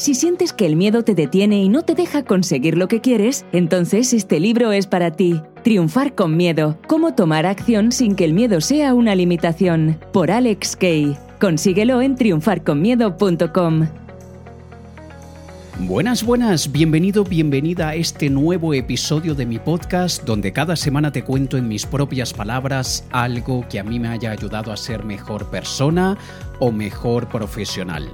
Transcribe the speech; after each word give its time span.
Si 0.00 0.14
sientes 0.14 0.54
que 0.54 0.64
el 0.64 0.76
miedo 0.76 1.04
te 1.04 1.14
detiene 1.14 1.62
y 1.62 1.68
no 1.68 1.82
te 1.82 1.94
deja 1.94 2.22
conseguir 2.22 2.78
lo 2.78 2.88
que 2.88 3.02
quieres, 3.02 3.44
entonces 3.52 4.14
este 4.14 4.40
libro 4.40 4.72
es 4.72 4.86
para 4.86 5.10
ti. 5.10 5.42
Triunfar 5.62 6.14
con 6.14 6.38
miedo. 6.38 6.78
Cómo 6.86 7.12
tomar 7.14 7.44
acción 7.44 7.92
sin 7.92 8.14
que 8.14 8.24
el 8.24 8.32
miedo 8.32 8.62
sea 8.62 8.94
una 8.94 9.14
limitación. 9.14 10.00
Por 10.10 10.30
Alex 10.30 10.74
Kay. 10.76 11.18
Consíguelo 11.38 12.00
en 12.00 12.14
triunfarconmiedo.com. 12.16 13.88
Buenas, 15.80 16.24
buenas, 16.24 16.72
bienvenido, 16.72 17.24
bienvenida 17.24 17.88
a 17.88 17.94
este 17.94 18.30
nuevo 18.30 18.72
episodio 18.72 19.34
de 19.34 19.44
mi 19.44 19.58
podcast 19.58 20.24
donde 20.24 20.52
cada 20.52 20.76
semana 20.76 21.12
te 21.12 21.24
cuento 21.24 21.58
en 21.58 21.68
mis 21.68 21.84
propias 21.84 22.32
palabras 22.32 23.04
algo 23.10 23.66
que 23.68 23.78
a 23.78 23.84
mí 23.84 23.98
me 23.98 24.08
haya 24.08 24.30
ayudado 24.30 24.72
a 24.72 24.78
ser 24.78 25.04
mejor 25.04 25.50
persona 25.50 26.16
o 26.58 26.72
mejor 26.72 27.28
profesional. 27.28 28.10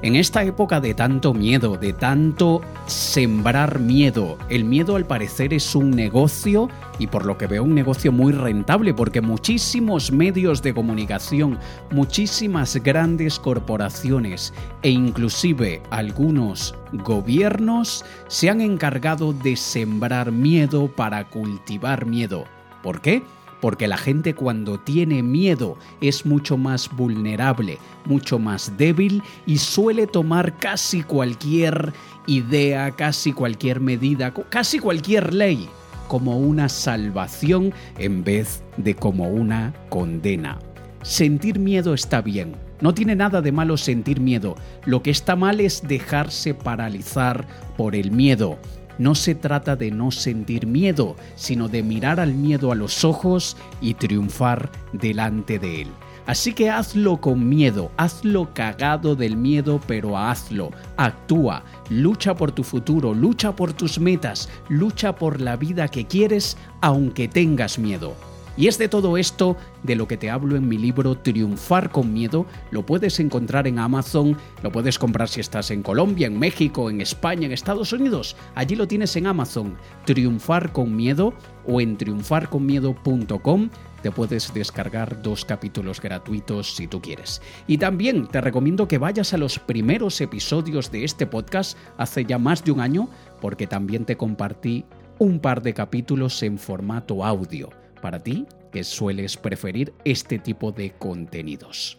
En 0.00 0.14
esta 0.14 0.44
época 0.44 0.80
de 0.80 0.94
tanto 0.94 1.34
miedo, 1.34 1.76
de 1.76 1.92
tanto 1.92 2.60
sembrar 2.86 3.80
miedo, 3.80 4.38
el 4.48 4.64
miedo 4.64 4.94
al 4.94 5.06
parecer 5.06 5.52
es 5.52 5.74
un 5.74 5.90
negocio 5.90 6.68
y 7.00 7.08
por 7.08 7.26
lo 7.26 7.36
que 7.36 7.48
veo 7.48 7.64
un 7.64 7.74
negocio 7.74 8.12
muy 8.12 8.32
rentable 8.32 8.94
porque 8.94 9.20
muchísimos 9.20 10.12
medios 10.12 10.62
de 10.62 10.72
comunicación, 10.72 11.58
muchísimas 11.90 12.76
grandes 12.76 13.40
corporaciones 13.40 14.54
e 14.82 14.90
inclusive 14.90 15.82
algunos 15.90 16.76
gobiernos 16.92 18.04
se 18.28 18.50
han 18.50 18.60
encargado 18.60 19.32
de 19.32 19.56
sembrar 19.56 20.30
miedo 20.30 20.86
para 20.86 21.24
cultivar 21.24 22.06
miedo. 22.06 22.44
¿Por 22.84 23.00
qué? 23.00 23.24
Porque 23.60 23.88
la 23.88 23.96
gente 23.96 24.34
cuando 24.34 24.78
tiene 24.78 25.22
miedo 25.22 25.76
es 26.00 26.26
mucho 26.26 26.56
más 26.56 26.88
vulnerable, 26.94 27.78
mucho 28.04 28.38
más 28.38 28.76
débil 28.76 29.22
y 29.46 29.58
suele 29.58 30.06
tomar 30.06 30.56
casi 30.58 31.02
cualquier 31.02 31.92
idea, 32.26 32.90
casi 32.92 33.32
cualquier 33.32 33.80
medida, 33.80 34.32
casi 34.50 34.78
cualquier 34.78 35.34
ley 35.34 35.68
como 36.08 36.38
una 36.38 36.68
salvación 36.68 37.72
en 37.98 38.24
vez 38.24 38.62
de 38.76 38.94
como 38.94 39.28
una 39.28 39.74
condena. 39.88 40.58
Sentir 41.02 41.58
miedo 41.58 41.94
está 41.94 42.22
bien, 42.22 42.56
no 42.80 42.94
tiene 42.94 43.14
nada 43.14 43.40
de 43.40 43.52
malo 43.52 43.76
sentir 43.76 44.20
miedo, 44.20 44.56
lo 44.84 45.02
que 45.02 45.10
está 45.10 45.36
mal 45.36 45.60
es 45.60 45.86
dejarse 45.86 46.54
paralizar 46.54 47.46
por 47.76 47.94
el 47.94 48.10
miedo 48.10 48.58
no 48.98 49.14
se 49.14 49.34
trata 49.34 49.76
de 49.76 49.90
no 49.90 50.10
sentir 50.10 50.66
miedo, 50.66 51.16
sino 51.36 51.68
de 51.68 51.82
mirar 51.82 52.20
al 52.20 52.34
miedo 52.34 52.72
a 52.72 52.74
los 52.74 53.04
ojos 53.04 53.56
y 53.80 53.94
triunfar 53.94 54.70
delante 54.92 55.58
de 55.58 55.82
él. 55.82 55.88
Así 56.28 56.52
que 56.52 56.68
hazlo 56.68 57.22
con 57.22 57.48
miedo, 57.48 57.90
hazlo 57.96 58.52
cagado 58.52 59.16
del 59.16 59.34
miedo, 59.34 59.80
pero 59.86 60.18
hazlo, 60.18 60.72
actúa, 60.98 61.64
lucha 61.88 62.34
por 62.34 62.52
tu 62.52 62.64
futuro, 62.64 63.14
lucha 63.14 63.56
por 63.56 63.72
tus 63.72 63.98
metas, 63.98 64.50
lucha 64.68 65.14
por 65.14 65.40
la 65.40 65.56
vida 65.56 65.88
que 65.88 66.06
quieres, 66.06 66.58
aunque 66.82 67.28
tengas 67.28 67.78
miedo. 67.78 68.14
Y 68.58 68.66
es 68.66 68.76
de 68.76 68.88
todo 68.88 69.16
esto 69.16 69.56
de 69.84 69.94
lo 69.94 70.08
que 70.08 70.16
te 70.16 70.30
hablo 70.30 70.56
en 70.56 70.66
mi 70.66 70.78
libro 70.78 71.16
Triunfar 71.16 71.90
con 71.90 72.12
Miedo. 72.12 72.44
Lo 72.72 72.84
puedes 72.84 73.20
encontrar 73.20 73.68
en 73.68 73.78
Amazon, 73.78 74.36
lo 74.64 74.72
puedes 74.72 74.98
comprar 74.98 75.28
si 75.28 75.38
estás 75.38 75.70
en 75.70 75.84
Colombia, 75.84 76.26
en 76.26 76.40
México, 76.40 76.90
en 76.90 77.00
España, 77.00 77.46
en 77.46 77.52
Estados 77.52 77.92
Unidos. 77.92 78.34
Allí 78.56 78.74
lo 78.74 78.88
tienes 78.88 79.14
en 79.14 79.28
Amazon, 79.28 79.76
Triunfar 80.06 80.72
con 80.72 80.96
Miedo 80.96 81.34
o 81.68 81.80
en 81.80 81.96
triunfarconmiedo.com 81.96 83.70
te 84.02 84.10
puedes 84.10 84.52
descargar 84.54 85.22
dos 85.22 85.44
capítulos 85.44 86.00
gratuitos 86.00 86.74
si 86.74 86.86
tú 86.86 87.00
quieres. 87.00 87.40
Y 87.66 87.78
también 87.78 88.26
te 88.26 88.40
recomiendo 88.40 88.88
que 88.88 88.98
vayas 88.98 89.34
a 89.34 89.38
los 89.38 89.58
primeros 89.58 90.20
episodios 90.20 90.90
de 90.90 91.04
este 91.04 91.26
podcast 91.26 91.76
hace 91.96 92.24
ya 92.24 92.38
más 92.38 92.64
de 92.64 92.72
un 92.72 92.80
año, 92.80 93.08
porque 93.40 93.66
también 93.66 94.04
te 94.04 94.16
compartí 94.16 94.84
un 95.18 95.40
par 95.40 95.62
de 95.62 95.74
capítulos 95.74 96.42
en 96.44 96.58
formato 96.58 97.24
audio 97.24 97.70
para 97.98 98.22
ti 98.22 98.46
que 98.72 98.84
sueles 98.84 99.36
preferir 99.36 99.92
este 100.04 100.38
tipo 100.38 100.72
de 100.72 100.92
contenidos. 100.92 101.98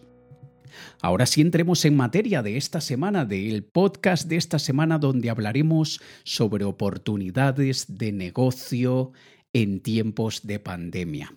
Ahora 1.02 1.26
sí 1.26 1.40
entremos 1.40 1.84
en 1.84 1.96
materia 1.96 2.42
de 2.42 2.56
esta 2.56 2.80
semana, 2.80 3.24
del 3.24 3.64
podcast 3.64 4.28
de 4.28 4.36
esta 4.36 4.58
semana 4.58 4.98
donde 4.98 5.30
hablaremos 5.30 6.00
sobre 6.24 6.64
oportunidades 6.64 7.98
de 7.98 8.12
negocio 8.12 9.12
en 9.52 9.80
tiempos 9.80 10.46
de 10.46 10.58
pandemia. 10.58 11.34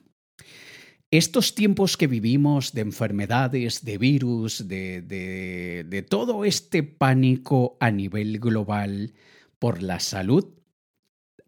Estos 1.11 1.53
tiempos 1.53 1.95
que 1.95 2.07
vivimos 2.07 2.73
de 2.73 2.81
enfermedades, 2.81 3.85
de 3.85 3.99
virus, 3.99 4.67
de, 4.67 5.01
de, 5.03 6.01
todo 6.01 6.43
este 6.43 6.81
pánico 6.81 7.77
a 7.79 7.91
nivel 7.91 8.39
global 8.39 9.13
por 9.59 9.83
la 9.83 9.99
salud, 9.99 10.55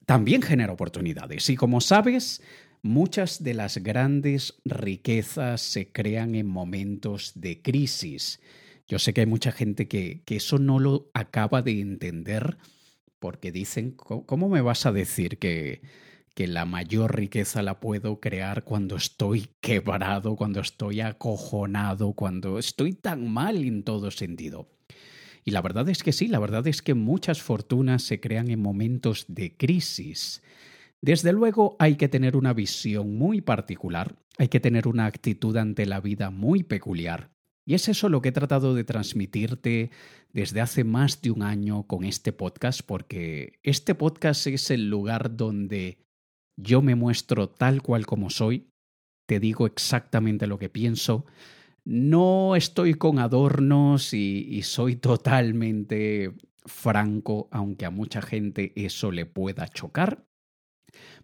también 0.06 0.44
genera 0.44 0.72
oportunidades. 0.72 1.50
Y 1.50 1.56
como 1.56 1.82
sabes, 1.82 2.44
Muchas 2.86 3.42
de 3.42 3.56
las 3.56 3.80
grandes 3.80 4.62
riquezas 4.64 5.60
se 5.62 5.92
crean 5.92 6.36
en 6.36 6.46
momentos 6.46 7.32
de 7.34 7.64
crisis. 7.64 8.40
Yo 8.88 9.00
sé 9.00 9.12
que 9.12 9.22
hay 9.22 9.26
mucha 9.26 9.52
gente 9.52 9.88
que, 9.88 10.22
eso 10.28 10.60
no 10.60 10.78
lo 10.78 11.10
acaba 11.16 11.64
de 11.64 11.82
entender 11.82 12.58
porque 13.18 13.52
dicen, 13.52 13.90
¿cómo 13.90 14.50
me 14.50 14.62
vas 14.62 14.86
a 14.86 14.92
decir 14.92 15.40
que, 15.40 15.82
que 16.36 16.46
la 16.46 16.66
mayor 16.66 17.16
riqueza 17.16 17.64
la 17.64 17.80
puedo 17.80 18.20
crear 18.20 18.64
cuando 18.64 18.98
estoy 18.98 19.48
quebrado, 19.62 20.36
cuando 20.36 20.60
estoy 20.60 21.02
acojonado, 21.02 22.14
cuando 22.14 22.60
estoy 22.60 22.94
tan 22.94 23.28
mal 23.28 23.64
en 23.64 23.82
todo 23.82 24.12
sentido? 24.12 24.70
Y 25.44 25.50
la 25.50 25.64
verdad 25.64 25.90
es 25.90 26.04
que 26.04 26.14
sí, 26.14 26.28
la 26.28 26.38
verdad 26.38 26.68
es 26.68 26.84
que 26.84 26.94
muchas 26.94 27.42
fortunas 27.42 28.04
se 28.04 28.20
crean 28.20 28.52
en 28.52 28.62
momentos 28.62 29.26
de 29.28 29.58
crisis. 29.58 30.44
Desde 31.02 31.34
luego 31.34 31.76
hay 31.80 31.96
que 31.96 32.08
tener 32.08 32.36
una 32.36 32.54
visión 32.54 33.18
muy 33.18 33.42
particular, 33.42 34.16
hay 34.38 34.48
que 34.48 34.60
tener 34.60 34.88
una 34.88 35.06
actitud 35.06 35.56
ante 35.58 35.86
la 35.86 36.02
vida 36.02 36.30
muy 36.30 36.64
peculiar. 36.64 37.32
Y 37.68 37.74
es 37.74 37.90
eso 37.90 38.10
lo 38.10 38.22
que 38.22 38.30
he 38.30 38.32
tratado 38.32 38.76
de 38.76 38.84
transmitirte 38.84 39.90
desde 40.32 40.62
hace 40.62 40.84
más 40.84 41.22
de 41.22 41.32
un 41.32 41.42
año 41.42 41.84
con 41.88 42.04
este 42.04 42.32
podcast, 42.32 42.82
porque 42.86 43.60
este 43.64 43.96
podcast 43.96 44.46
es 44.48 44.70
el 44.70 44.90
lugar 44.90 45.36
donde 45.36 45.98
yo 46.58 46.82
me 46.82 46.96
muestro 46.96 47.50
tal 47.50 47.82
cual 47.82 48.06
como 48.06 48.30
soy, 48.30 48.70
te 49.28 49.40
digo 49.40 49.66
exactamente 49.66 50.46
lo 50.46 50.60
que 50.60 50.70
pienso, 50.70 51.26
no 51.86 52.56
estoy 52.56 52.96
con 52.96 53.20
adornos 53.20 54.14
y, 54.14 54.62
soy 54.64 54.96
totalmente 54.96 56.34
franco, 56.66 57.48
aunque 57.52 57.86
a 57.86 57.92
mucha 57.92 58.22
gente 58.22 58.74
eso 58.76 59.12
le 59.12 59.26
pueda 59.26 59.68
chocar. 59.68 60.25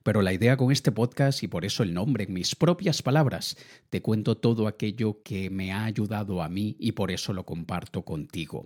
Pero 0.04 0.22
la 0.22 0.34
idea 0.34 0.58
con 0.58 0.72
este 0.72 0.92
podcast, 0.92 1.44
y 1.44 1.48
por 1.48 1.66
eso 1.66 1.84
el 1.84 1.94
nombre, 1.94 2.24
en 2.24 2.34
mis 2.34 2.56
propias 2.56 3.02
palabras, 3.02 3.58
te 3.90 4.02
cuento 4.02 4.38
todo 4.38 4.68
aquello 4.68 5.22
que 5.24 5.50
me 5.50 5.72
ha 5.72 5.86
ayudado 5.86 6.42
a 6.42 6.50
mí 6.50 6.76
y 6.80 6.94
por 6.94 7.12
eso 7.12 7.34
lo 7.34 7.46
comparto 7.46 8.04
contigo. 8.04 8.66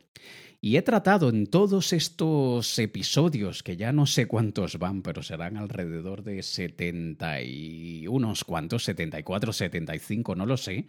Y 0.61 0.77
he 0.77 0.81
tratado 0.81 1.29
en 1.29 1.47
todos 1.47 1.93
estos 1.93 2.79
episodios, 2.79 3.61
que 3.61 3.77
ya 3.77 3.91
no 3.91 4.05
sé 4.05 4.27
cuántos 4.27 4.79
van, 4.79 5.01
pero 5.01 5.21
serán 5.21 5.57
alrededor 5.57 6.23
de 6.23 6.41
70 6.41 7.41
y 7.41 8.07
unos 8.07 8.43
cuantos, 8.43 8.83
74, 8.85 9.53
75, 9.53 10.35
no 10.35 10.45
lo 10.45 10.57
sé. 10.57 10.87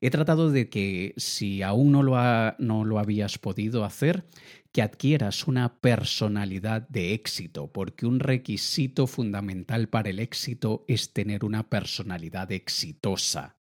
He 0.00 0.10
tratado 0.10 0.52
de 0.52 0.68
que 0.68 1.14
si 1.16 1.62
aún 1.62 1.90
no 1.90 2.04
lo, 2.04 2.16
no 2.58 2.84
lo 2.84 2.98
habías 3.00 3.38
podido 3.38 3.84
hacer, 3.84 4.24
que 4.72 4.82
adquieras 4.82 5.46
una 5.46 5.80
personalidad 5.80 6.88
de 6.88 7.14
éxito, 7.14 7.72
porque 7.72 8.06
un 8.06 8.20
requisito 8.20 9.06
fundamental 9.06 9.88
para 9.88 10.10
el 10.10 10.18
éxito 10.18 10.84
es 10.88 11.12
tener 11.12 11.44
una 11.44 11.68
personalidad 11.68 12.52
exitosa. 12.52 13.56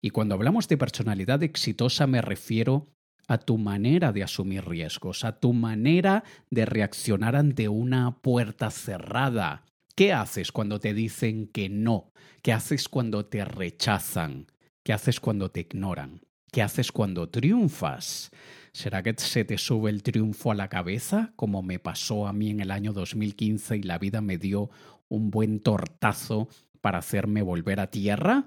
Y 0.00 0.10
cuando 0.10 0.34
hablamos 0.34 0.68
de 0.68 0.78
personalidad 0.78 1.42
exitosa 1.42 2.06
me 2.06 2.22
refiero 2.22 2.88
a 3.26 3.38
tu 3.38 3.58
manera 3.58 4.10
de 4.12 4.22
asumir 4.22 4.64
riesgos, 4.66 5.24
a 5.24 5.38
tu 5.38 5.52
manera 5.52 6.24
de 6.50 6.64
reaccionar 6.64 7.36
ante 7.36 7.68
una 7.68 8.22
puerta 8.22 8.70
cerrada. 8.70 9.66
¿Qué 9.94 10.12
haces 10.12 10.50
cuando 10.50 10.80
te 10.80 10.94
dicen 10.94 11.48
que 11.48 11.68
no? 11.68 12.12
¿Qué 12.42 12.52
haces 12.52 12.88
cuando 12.88 13.26
te 13.26 13.44
rechazan? 13.44 14.46
¿Qué 14.82 14.94
haces 14.94 15.20
cuando 15.20 15.50
te 15.50 15.60
ignoran? 15.60 16.22
¿Qué 16.50 16.62
haces 16.62 16.90
cuando 16.92 17.28
triunfas? 17.28 18.30
¿Será 18.72 19.02
que 19.02 19.14
se 19.16 19.44
te 19.44 19.58
sube 19.58 19.90
el 19.90 20.02
triunfo 20.02 20.52
a 20.52 20.54
la 20.54 20.68
cabeza, 20.68 21.32
como 21.36 21.62
me 21.62 21.78
pasó 21.78 22.26
a 22.26 22.32
mí 22.32 22.50
en 22.50 22.60
el 22.60 22.70
año 22.70 22.92
2015 22.92 23.76
y 23.76 23.82
la 23.82 23.98
vida 23.98 24.20
me 24.20 24.38
dio 24.38 24.70
un 25.08 25.30
buen 25.30 25.60
tortazo 25.60 26.48
para 26.80 26.98
hacerme 26.98 27.42
volver 27.42 27.80
a 27.80 27.90
tierra? 27.90 28.46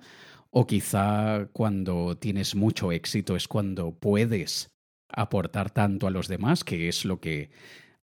¿O 0.50 0.68
quizá 0.68 1.48
cuando 1.54 2.18
tienes 2.18 2.56
mucho 2.56 2.92
éxito 2.92 3.36
es 3.36 3.48
cuando 3.48 3.98
puedes 3.98 4.72
aportar 5.10 5.72
tanto 5.72 6.08
a 6.08 6.12
los 6.12 6.28
demás, 6.28 6.64
que 6.64 6.88
es 6.88 7.06
lo 7.06 7.20
que 7.20 7.52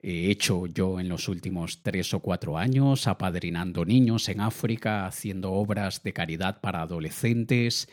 he 0.01 0.31
hecho 0.31 0.67
yo 0.67 1.01
en 1.01 1.09
los 1.09 1.29
últimos 1.29 1.83
tres 1.83 2.15
o 2.15 2.21
cuatro 2.21 2.57
años, 2.57 3.07
apadrinando 3.07 3.85
niños 3.85 4.29
en 4.29 4.41
África, 4.41 5.07
haciendo 5.07 5.53
obras 5.53 6.03
de 6.03 6.13
caridad 6.13 6.61
para 6.61 6.83
adolescentes, 6.83 7.89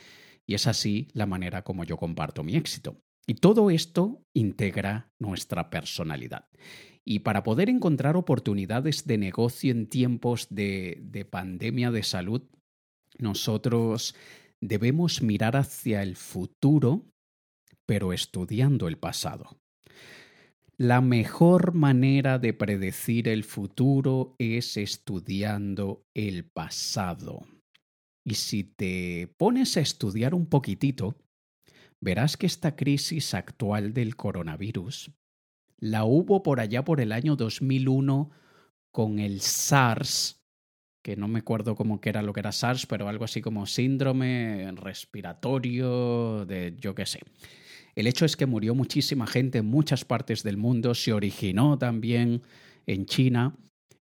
y 0.46 0.54
es 0.54 0.68
así 0.68 1.08
la 1.14 1.26
manera 1.26 1.64
como 1.64 1.84
yo 1.84 1.98
comparto 1.98 2.44
mi 2.44 2.56
éxito. 2.56 3.05
Y 3.27 3.36
todo 3.36 3.72
esto 3.72 4.24
integra 4.33 5.12
nuestra 5.19 5.69
personalidad. 5.69 6.48
Y 7.04 7.19
para 7.19 7.44
poder 7.44 7.69
encontrar 7.69 8.18
oportunidades 8.18 9.06
de 9.06 9.18
negocio 9.18 9.72
en 9.72 9.88
tiempos 9.88 10.48
de, 10.50 11.00
de 11.04 11.25
pandemia 11.25 11.92
de 11.92 12.04
salud, 12.04 12.44
nosotros 13.18 14.16
debemos 14.62 15.22
mirar 15.22 15.56
hacia 15.56 16.01
el 16.01 16.16
futuro, 16.16 17.06
pero 17.86 18.13
estudiando 18.13 18.88
el 18.88 18.98
pasado. 18.98 19.57
La 20.77 21.00
mejor 21.00 21.74
manera 21.74 22.38
de 22.38 22.54
predecir 22.54 23.30
el 23.30 23.44
futuro 23.44 24.36
es 24.39 24.75
estudiando 24.75 26.04
el 26.13 26.50
pasado. 26.50 27.48
Y 28.25 28.33
si 28.33 28.63
te 28.63 29.33
pones 29.38 29.77
a 29.77 29.81
estudiar 29.81 30.33
un 30.33 30.48
poquitito, 30.48 31.16
verás 32.06 32.38
que 32.38 32.46
esta 32.46 32.75
crisis 32.75 33.34
actual 33.34 33.92
del 33.92 34.16
coronavirus 34.16 35.12
la 35.80 36.06
hubo 36.06 36.44
por 36.44 36.60
allá 36.60 36.86
por 36.86 37.02
el 37.02 37.12
año 37.12 37.36
2001 37.36 38.30
con 38.92 39.18
el 39.18 39.42
SARS, 39.42 40.40
que 41.02 41.18
no 41.18 41.28
me 41.28 41.40
acuerdo 41.40 41.75
cómo 41.75 42.00
que 42.00 42.10
era 42.10 42.22
lo 42.22 42.31
que 42.31 42.42
era 42.42 42.52
SARS, 42.52 42.86
pero 42.86 43.10
algo 43.10 43.25
así 43.25 43.42
como 43.42 43.66
síndrome 43.66 44.72
respiratorio 44.75 46.46
de 46.46 46.78
yo 46.80 46.94
qué 46.94 47.07
sé. 47.07 47.22
El 47.96 48.06
hecho 48.06 48.25
es 48.25 48.38
que 48.38 48.46
murió 48.46 48.75
muchísima 48.75 49.25
gente 49.25 49.58
en 49.58 49.66
muchas 49.66 50.06
partes 50.06 50.44
del 50.44 50.58
mundo, 50.58 50.94
se 50.94 51.12
originó 51.12 51.80
también 51.80 52.44
en 52.86 53.08
China. 53.08 53.56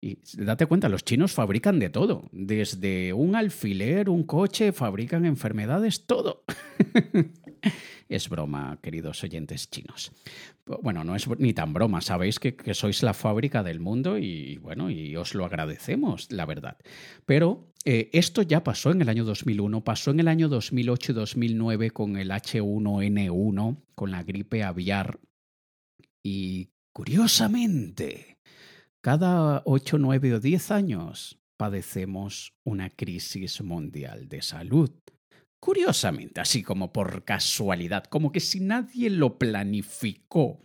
Y 0.00 0.18
date 0.34 0.66
cuenta, 0.66 0.88
los 0.88 1.04
chinos 1.04 1.32
fabrican 1.32 1.80
de 1.80 1.90
todo, 1.90 2.28
desde 2.30 3.12
un 3.12 3.34
alfiler, 3.34 4.08
un 4.08 4.22
coche, 4.22 4.70
fabrican 4.70 5.26
enfermedades, 5.26 6.06
todo. 6.06 6.44
Es 8.08 8.28
broma, 8.30 8.78
queridos 8.82 9.22
oyentes 9.22 9.68
chinos. 9.70 10.12
Bueno, 10.82 11.04
no 11.04 11.14
es 11.14 11.28
ni 11.38 11.52
tan 11.52 11.74
broma, 11.74 12.00
sabéis 12.00 12.38
que, 12.38 12.56
sois 12.74 13.02
la 13.02 13.12
fábrica 13.12 13.62
del 13.62 13.80
mundo 13.80 14.16
y 14.16 14.56
bueno, 14.58 14.90
y 14.90 15.14
os 15.16 15.34
lo 15.34 15.44
agradecemos, 15.44 16.32
la 16.32 16.46
verdad. 16.46 16.78
Pero 17.26 17.68
eh, 17.84 18.08
esto 18.12 18.42
ya 18.42 18.64
pasó 18.64 18.90
en 18.92 19.02
el 19.02 19.08
año 19.08 19.24
2001, 19.24 19.84
pasó 19.84 20.10
en 20.10 20.20
el 20.20 20.28
año 20.28 20.48
2008 20.48 21.12
y 21.12 21.14
2009 21.14 21.90
con 21.90 22.16
el 22.16 22.30
H1N1, 22.30 23.76
con 23.94 24.10
la 24.10 24.22
gripe 24.22 24.62
aviar. 24.62 25.18
Y 26.22 26.70
curiosamente, 26.92 28.38
cada 29.00 29.62
8, 29.64 29.98
9 29.98 30.34
o 30.34 30.40
10 30.40 30.70
años 30.70 31.38
padecemos 31.56 32.54
una 32.64 32.88
crisis 32.88 33.60
mundial 33.62 34.28
de 34.28 34.42
salud. 34.42 34.90
Curiosamente, 35.60 36.40
así 36.40 36.62
como 36.62 36.92
por 36.92 37.24
casualidad, 37.24 38.04
como 38.04 38.30
que 38.30 38.40
si 38.40 38.60
nadie 38.60 39.10
lo 39.10 39.38
planificó. 39.38 40.60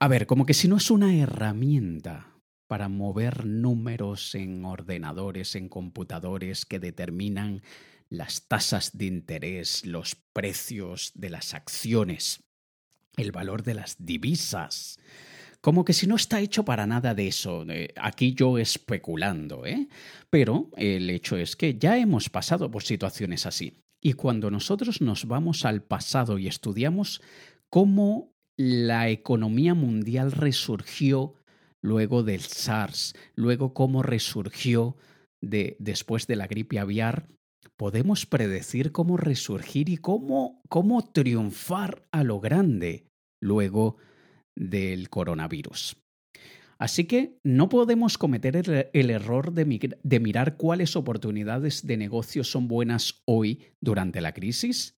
A 0.00 0.08
ver, 0.08 0.26
como 0.26 0.46
que 0.46 0.54
si 0.54 0.68
no 0.68 0.76
es 0.76 0.90
una 0.90 1.14
herramienta 1.14 2.38
para 2.66 2.88
mover 2.88 3.44
números 3.44 4.34
en 4.34 4.64
ordenadores, 4.64 5.56
en 5.56 5.68
computadores 5.68 6.64
que 6.64 6.78
determinan 6.78 7.62
las 8.08 8.46
tasas 8.46 8.96
de 8.96 9.06
interés, 9.06 9.84
los 9.84 10.14
precios 10.32 11.12
de 11.14 11.30
las 11.30 11.54
acciones, 11.54 12.44
el 13.16 13.32
valor 13.32 13.62
de 13.62 13.74
las 13.74 13.96
divisas, 13.98 14.98
como 15.60 15.84
que 15.84 15.92
si 15.92 16.06
no 16.06 16.16
está 16.16 16.40
hecho 16.40 16.64
para 16.64 16.86
nada 16.86 17.14
de 17.14 17.28
eso. 17.28 17.64
Aquí 17.96 18.34
yo 18.34 18.58
especulando, 18.58 19.66
¿eh? 19.66 19.88
Pero 20.30 20.70
el 20.76 21.10
hecho 21.10 21.36
es 21.36 21.56
que 21.56 21.78
ya 21.78 21.98
hemos 21.98 22.30
pasado 22.30 22.70
por 22.70 22.82
situaciones 22.82 23.46
así. 23.46 23.80
Y 24.00 24.12
cuando 24.12 24.50
nosotros 24.50 25.00
nos 25.00 25.26
vamos 25.26 25.64
al 25.64 25.82
pasado 25.82 26.38
y 26.38 26.46
estudiamos 26.46 27.20
cómo 27.68 28.32
la 28.56 29.08
economía 29.08 29.74
mundial 29.74 30.32
resurgió 30.32 31.34
luego 31.82 32.22
del 32.22 32.40
SARS, 32.40 33.14
luego 33.34 33.74
cómo 33.74 34.02
resurgió 34.02 34.96
de, 35.40 35.76
después 35.78 36.26
de 36.26 36.36
la 36.36 36.46
gripe 36.46 36.78
aviar, 36.78 37.28
podemos 37.76 38.26
predecir 38.26 38.92
cómo 38.92 39.16
resurgir 39.16 39.88
y 39.88 39.96
cómo, 39.96 40.60
cómo 40.68 41.04
triunfar 41.04 42.06
a 42.10 42.24
lo 42.24 42.40
grande 42.40 43.06
luego 43.40 43.96
del 44.58 45.08
coronavirus. 45.08 45.96
Así 46.78 47.04
que 47.04 47.38
no 47.42 47.68
podemos 47.68 48.18
cometer 48.18 48.56
el, 48.92 49.10
error 49.10 49.52
de, 49.52 50.20
mirar 50.20 50.56
cuáles 50.56 50.94
oportunidades 50.94 51.84
de 51.86 51.96
negocio 51.96 52.44
son 52.44 52.68
buenas 52.68 53.22
hoy 53.24 53.64
durante 53.80 54.20
la 54.20 54.32
crisis, 54.32 54.96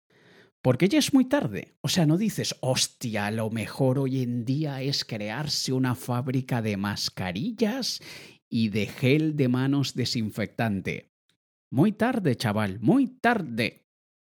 porque 0.60 0.88
ya 0.88 0.98
es 0.98 1.14
muy 1.14 1.26
tarde. 1.26 1.76
O 1.80 1.88
sea, 1.88 2.04
no 2.04 2.18
dices, 2.18 2.56
hostia, 2.60 3.30
lo 3.30 3.50
mejor 3.50 4.00
hoy 4.00 4.22
en 4.22 4.44
día 4.44 4.82
es 4.82 5.04
crearse 5.04 5.72
una 5.72 5.94
fábrica 5.94 6.62
de 6.62 6.76
mascarillas 6.76 8.00
y 8.50 8.70
de 8.70 8.86
gel 8.86 9.36
de 9.36 9.48
manos 9.48 9.94
desinfectante. 9.94 11.12
Muy 11.70 11.92
tarde, 11.92 12.34
chaval, 12.34 12.80
muy 12.80 13.06
tarde. 13.06 13.87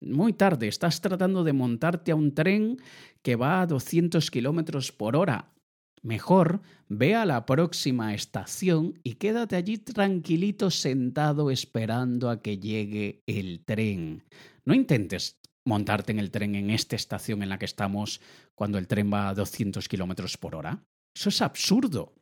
Muy 0.04 0.34
tarde, 0.34 0.68
estás 0.68 1.00
tratando 1.00 1.44
de 1.44 1.54
montarte 1.54 2.12
a 2.12 2.16
un 2.16 2.34
tren 2.34 2.78
que 3.22 3.36
va 3.36 3.62
a 3.62 3.68
200 3.68 4.32
kilómetros 4.32 4.92
por 4.92 5.16
hora. 5.16 5.54
Mejor 6.02 6.62
ve 6.90 7.14
a 7.14 7.26
la 7.26 7.46
próxima 7.46 8.16
estación 8.16 9.00
y 9.04 9.14
quédate 9.16 9.56
allí 9.56 9.78
tranquilito 9.78 10.72
sentado 10.72 11.52
esperando 11.52 12.32
a 12.32 12.42
que 12.42 12.58
llegue 12.58 13.22
el 13.28 13.64
tren. 13.64 14.24
No 14.66 14.74
intentes 14.74 15.40
montarte 15.66 16.12
en 16.12 16.18
el 16.18 16.32
tren 16.32 16.56
en 16.56 16.72
esta 16.72 16.96
estación 16.96 17.44
en 17.44 17.50
la 17.50 17.60
que 17.60 17.66
estamos 17.66 18.22
cuando 18.56 18.80
el 18.80 18.88
tren 18.88 19.14
va 19.14 19.30
a 19.30 19.36
200 19.36 19.88
kilómetros 19.88 20.36
por 20.36 20.56
hora. 20.56 20.84
Eso 21.16 21.30
es 21.30 21.44
absurdo. 21.44 22.16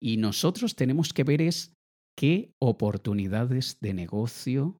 Y 0.00 0.16
nosotros 0.16 0.74
tenemos 0.74 1.12
que 1.12 1.24
ver 1.24 1.42
es 1.42 1.74
qué 2.16 2.54
oportunidades 2.58 3.78
de 3.80 3.92
negocio 3.92 4.78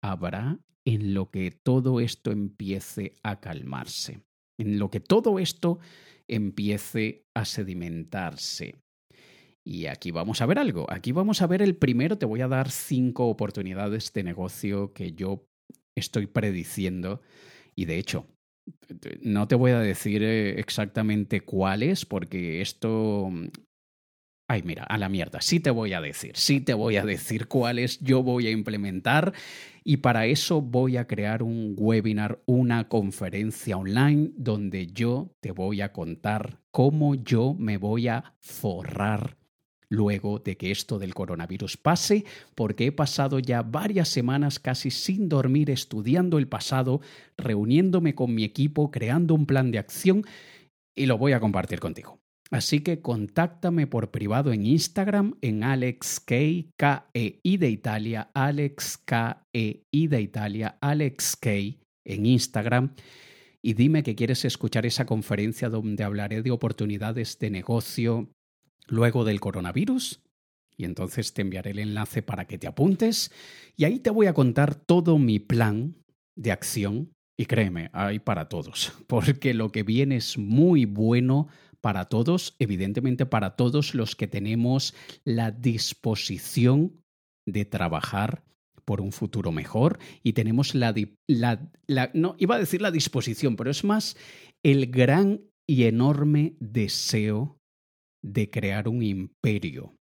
habrá 0.00 0.60
en 0.86 1.14
lo 1.14 1.30
que 1.30 1.50
todo 1.50 2.00
esto 2.00 2.30
empiece 2.30 3.14
a 3.22 3.40
calmarse, 3.40 4.20
en 4.58 4.78
lo 4.78 4.90
que 4.90 5.00
todo 5.00 5.38
esto 5.38 5.78
empiece 6.28 7.24
a 7.34 7.44
sedimentarse. 7.44 8.76
Y 9.64 9.86
aquí 9.86 10.10
vamos 10.10 10.40
a 10.40 10.46
ver 10.46 10.58
algo, 10.58 10.86
aquí 10.90 11.12
vamos 11.12 11.42
a 11.42 11.46
ver 11.46 11.60
el 11.62 11.76
primero, 11.76 12.16
te 12.16 12.26
voy 12.26 12.40
a 12.40 12.48
dar 12.48 12.70
cinco 12.70 13.28
oportunidades 13.28 14.12
de 14.12 14.22
negocio 14.24 14.92
que 14.94 15.12
yo 15.12 15.44
estoy 15.94 16.26
prediciendo 16.26 17.20
y 17.76 17.84
de 17.84 17.98
hecho 17.98 18.26
no 19.22 19.48
te 19.48 19.54
voy 19.54 19.72
a 19.72 19.80
decir 19.80 20.22
eh, 20.22 20.58
exactamente 20.58 21.40
cuáles 21.42 22.06
porque 22.06 22.60
esto 22.60 23.30
Ay, 24.50 24.64
mira, 24.64 24.82
a 24.82 24.98
la 24.98 25.08
mierda, 25.08 25.40
sí 25.40 25.60
te 25.60 25.70
voy 25.70 25.92
a 25.92 26.00
decir, 26.00 26.32
sí 26.34 26.60
te 26.60 26.74
voy 26.74 26.96
a 26.96 27.04
decir 27.04 27.46
cuáles 27.46 28.00
yo 28.00 28.24
voy 28.24 28.48
a 28.48 28.50
implementar 28.50 29.32
y 29.84 29.98
para 29.98 30.26
eso 30.26 30.60
voy 30.60 30.96
a 30.96 31.06
crear 31.06 31.44
un 31.44 31.76
webinar, 31.78 32.42
una 32.46 32.88
conferencia 32.88 33.76
online 33.76 34.32
donde 34.34 34.88
yo 34.88 35.36
te 35.38 35.52
voy 35.52 35.82
a 35.82 35.92
contar 35.92 36.58
cómo 36.72 37.14
yo 37.14 37.54
me 37.56 37.76
voy 37.76 38.08
a 38.08 38.34
forrar 38.40 39.36
luego 39.88 40.40
de 40.40 40.56
que 40.56 40.72
esto 40.72 40.98
del 40.98 41.14
coronavirus 41.14 41.76
pase, 41.76 42.24
porque 42.56 42.86
he 42.86 42.92
pasado 42.92 43.38
ya 43.38 43.62
varias 43.62 44.08
semanas 44.08 44.58
casi 44.58 44.90
sin 44.90 45.28
dormir 45.28 45.70
estudiando 45.70 46.38
el 46.38 46.48
pasado, 46.48 47.00
reuniéndome 47.36 48.16
con 48.16 48.34
mi 48.34 48.42
equipo, 48.42 48.90
creando 48.90 49.32
un 49.32 49.46
plan 49.46 49.70
de 49.70 49.78
acción 49.78 50.24
y 50.96 51.06
lo 51.06 51.18
voy 51.18 51.34
a 51.34 51.38
compartir 51.38 51.78
contigo. 51.78 52.18
Así 52.50 52.80
que 52.80 53.00
contáctame 53.00 53.86
por 53.86 54.10
privado 54.10 54.52
en 54.52 54.66
Instagram 54.66 55.36
en 55.40 55.62
AlexK, 55.62 56.32
K-E-I 56.76 57.56
de 57.56 57.70
Italia, 57.70 58.30
Alex 58.34 58.98
K-E-I 59.04 60.06
de 60.08 60.20
Italia, 60.20 60.76
Alex 60.80 61.38
en 61.44 62.26
Instagram 62.26 62.94
y 63.62 63.74
dime 63.74 64.02
que 64.02 64.14
quieres 64.14 64.44
escuchar 64.44 64.86
esa 64.86 65.04
conferencia 65.04 65.68
donde 65.68 66.04
hablaré 66.04 66.42
de 66.42 66.50
oportunidades 66.50 67.38
de 67.38 67.50
negocio 67.50 68.30
luego 68.86 69.24
del 69.24 69.40
coronavirus. 69.40 70.22
Y 70.76 70.84
entonces 70.84 71.34
te 71.34 71.42
enviaré 71.42 71.72
el 71.72 71.78
enlace 71.78 72.22
para 72.22 72.46
que 72.46 72.56
te 72.56 72.66
apuntes 72.66 73.30
y 73.76 73.84
ahí 73.84 73.98
te 73.98 74.10
voy 74.10 74.26
a 74.26 74.34
contar 74.34 74.74
todo 74.74 75.18
mi 75.18 75.38
plan 75.38 75.94
de 76.36 76.52
acción. 76.52 77.12
Y 77.36 77.46
créeme, 77.46 77.90
hay 77.92 78.18
para 78.18 78.48
todos, 78.48 78.92
porque 79.06 79.52
lo 79.52 79.70
que 79.70 79.82
viene 79.82 80.16
es 80.16 80.38
muy 80.38 80.86
bueno 80.86 81.48
para 81.80 82.06
todos, 82.06 82.56
evidentemente 82.58 83.26
para 83.26 83.56
todos 83.56 83.94
los 83.94 84.16
que 84.16 84.26
tenemos 84.26 84.94
la 85.24 85.50
disposición 85.50 87.02
de 87.46 87.64
trabajar 87.64 88.44
por 88.84 89.00
un 89.00 89.12
futuro 89.12 89.52
mejor 89.52 89.98
y 90.22 90.32
tenemos 90.32 90.74
la, 90.74 90.92
no 92.14 92.34
iba 92.38 92.54
a 92.56 92.58
decir 92.58 92.82
la 92.82 92.90
disposición, 92.90 93.56
pero 93.56 93.70
es 93.70 93.84
más 93.84 94.16
el 94.62 94.90
gran 94.90 95.42
y 95.66 95.84
enorme 95.84 96.56
deseo 96.58 97.58
de 98.22 98.50
crear 98.50 98.88
un 98.88 99.02
imperio, 99.02 99.96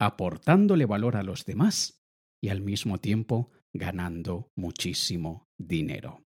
aportándole 0.00 0.86
valor 0.86 1.16
a 1.16 1.22
los 1.22 1.44
demás 1.44 2.02
y 2.42 2.48
al 2.48 2.62
mismo 2.62 2.98
tiempo 2.98 3.50
ganando 3.72 4.50
muchísimo 4.56 5.46
dinero. 5.58 6.24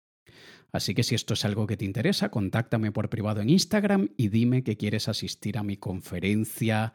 Así 0.74 0.94
que 0.94 1.04
si 1.04 1.16
esto 1.16 1.34
es 1.34 1.44
algo 1.44 1.68
que 1.68 1.78
te 1.78 1.86
interesa, 1.86 2.30
contáctame 2.30 2.92
por 2.92 3.10
privado 3.10 3.42
en 3.42 3.50
Instagram 3.50 4.10
y 4.16 4.30
dime 4.30 4.64
que 4.64 4.78
quieres 4.78 5.10
asistir 5.10 5.58
a 5.58 5.64
mi 5.64 5.78
conferencia 5.78 6.94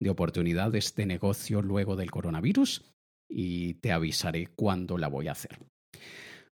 de 0.00 0.10
oportunidades 0.10 0.94
de 0.96 1.06
negocio 1.06 1.62
luego 1.62 1.94
del 1.94 2.10
coronavirus 2.10 2.84
y 3.30 3.74
te 3.74 3.92
avisaré 3.92 4.48
cuándo 4.48 4.98
la 4.98 5.08
voy 5.08 5.28
a 5.28 5.32
hacer. 5.32 5.58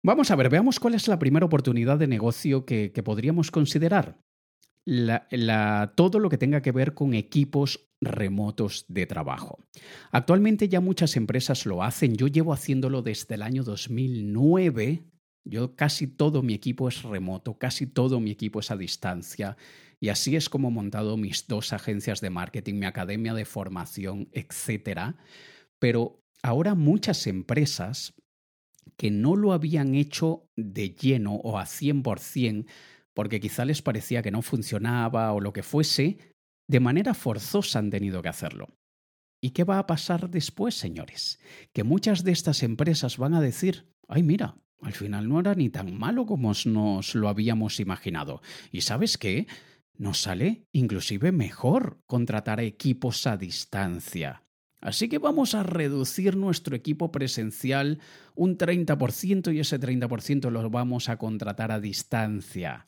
Vamos 0.03 0.31
a 0.31 0.37
ver, 0.37 0.51
veamos 0.51 0.81
cuál 0.81 0.95
es 0.95 1.09
la 1.09 1.19
primera 1.19 1.47
oportunidad 1.47 1.99
de 1.99 2.07
negocio 2.07 2.65
que, 2.65 2.91
podríamos 3.05 3.51
considerar. 3.51 4.19
todo 5.95 6.19
lo 6.19 6.29
que 6.29 6.39
tenga 6.39 6.61
que 6.63 6.73
ver 6.73 6.95
con 6.95 7.15
equipos 7.15 7.89
remotos 8.03 8.85
de 8.89 9.07
trabajo. 9.07 9.59
Actualmente 10.13 10.69
ya 10.69 10.81
muchas 10.81 11.17
empresas 11.17 11.65
lo 11.65 11.83
hacen, 11.83 12.17
yo 12.17 12.27
llevo 12.27 12.53
haciéndolo 12.53 13.01
desde 13.01 13.37
el 13.37 13.43
año 13.43 13.65
2009. 13.65 15.05
Yo 15.45 15.77
casi 15.77 16.07
todo 16.07 16.43
mi 16.43 16.55
equipo 16.55 16.89
es 16.89 17.03
remoto, 17.03 17.59
casi 17.59 17.87
todo 17.87 18.19
mi 18.21 18.31
equipo 18.31 18.61
es 18.61 18.71
a 18.71 18.77
distancia 18.77 19.57
y 20.01 20.09
así 20.09 20.37
es 20.37 20.49
como 20.49 20.69
he 20.69 20.73
montado 20.73 21.17
mis 21.17 21.47
dos 21.47 21.73
agencias 21.73 22.21
de 22.21 22.31
marketing, 22.31 22.75
mi 22.75 22.87
academia 22.87 23.35
de 23.35 23.45
formación, 23.45 24.29
etcétera. 24.33 25.17
Pero 25.79 26.21
ahora 26.43 26.75
muchas 26.75 27.27
empresas 27.27 28.15
que 28.97 29.11
no 29.11 29.37
lo 29.37 29.53
habían 29.53 29.95
hecho 29.95 30.49
de 30.57 30.91
lleno 30.91 31.35
o 31.37 31.59
a 31.59 31.65
100%, 31.65 32.67
porque 33.15 33.41
quizá 33.41 33.65
les 33.65 33.83
parecía 33.83 34.23
que 34.23 34.31
no 34.31 34.43
funcionaba 34.43 35.33
o 35.33 35.41
lo 35.41 35.53
que 35.53 35.63
fuese, 35.63 36.19
de 36.69 36.81
manera 36.81 37.15
forzosa 37.15 37.79
han 37.79 37.91
tenido 37.91 38.23
que 38.23 38.29
hacerlo. 38.29 38.77
¿Y 39.43 39.51
qué 39.51 39.65
va 39.65 39.79
a 39.79 39.87
pasar 39.87 40.31
después, 40.31 40.75
señores? 40.75 41.39
Que 41.73 41.85
muchas 41.85 42.25
de 42.25 42.33
estas 42.33 42.63
empresas 42.63 43.19
van 43.19 43.35
a 43.35 43.41
decir, 43.41 43.91
ay 44.09 44.23
mira, 44.23 44.57
al 44.85 44.93
final 44.93 45.29
no 45.29 45.41
era 45.41 45.55
ni 45.55 45.71
tan 45.71 45.97
malo 45.97 46.27
como 46.27 46.53
nos 46.67 47.15
lo 47.15 47.29
habíamos 47.29 47.81
imaginado. 47.81 48.43
¿Y 48.71 48.83
sabes 48.83 49.17
qué? 49.17 49.47
Nos 49.97 50.21
sale 50.21 50.67
inclusive 50.73 51.33
mejor 51.33 52.01
contratar 52.07 52.61
equipos 52.61 53.27
a 53.27 53.37
distancia. 53.37 54.43
Así 54.81 55.09
que 55.09 55.19
vamos 55.19 55.55
a 55.55 55.63
reducir 55.63 56.37
nuestro 56.37 56.77
equipo 56.77 57.11
presencial 57.11 58.01
un 58.35 58.59
30% 58.59 59.55
y 59.55 59.61
ese 59.61 59.81
30% 59.81 60.51
lo 60.51 60.69
vamos 60.69 61.09
a 61.09 61.17
contratar 61.17 61.73
a 61.73 61.81
distancia. 61.81 62.87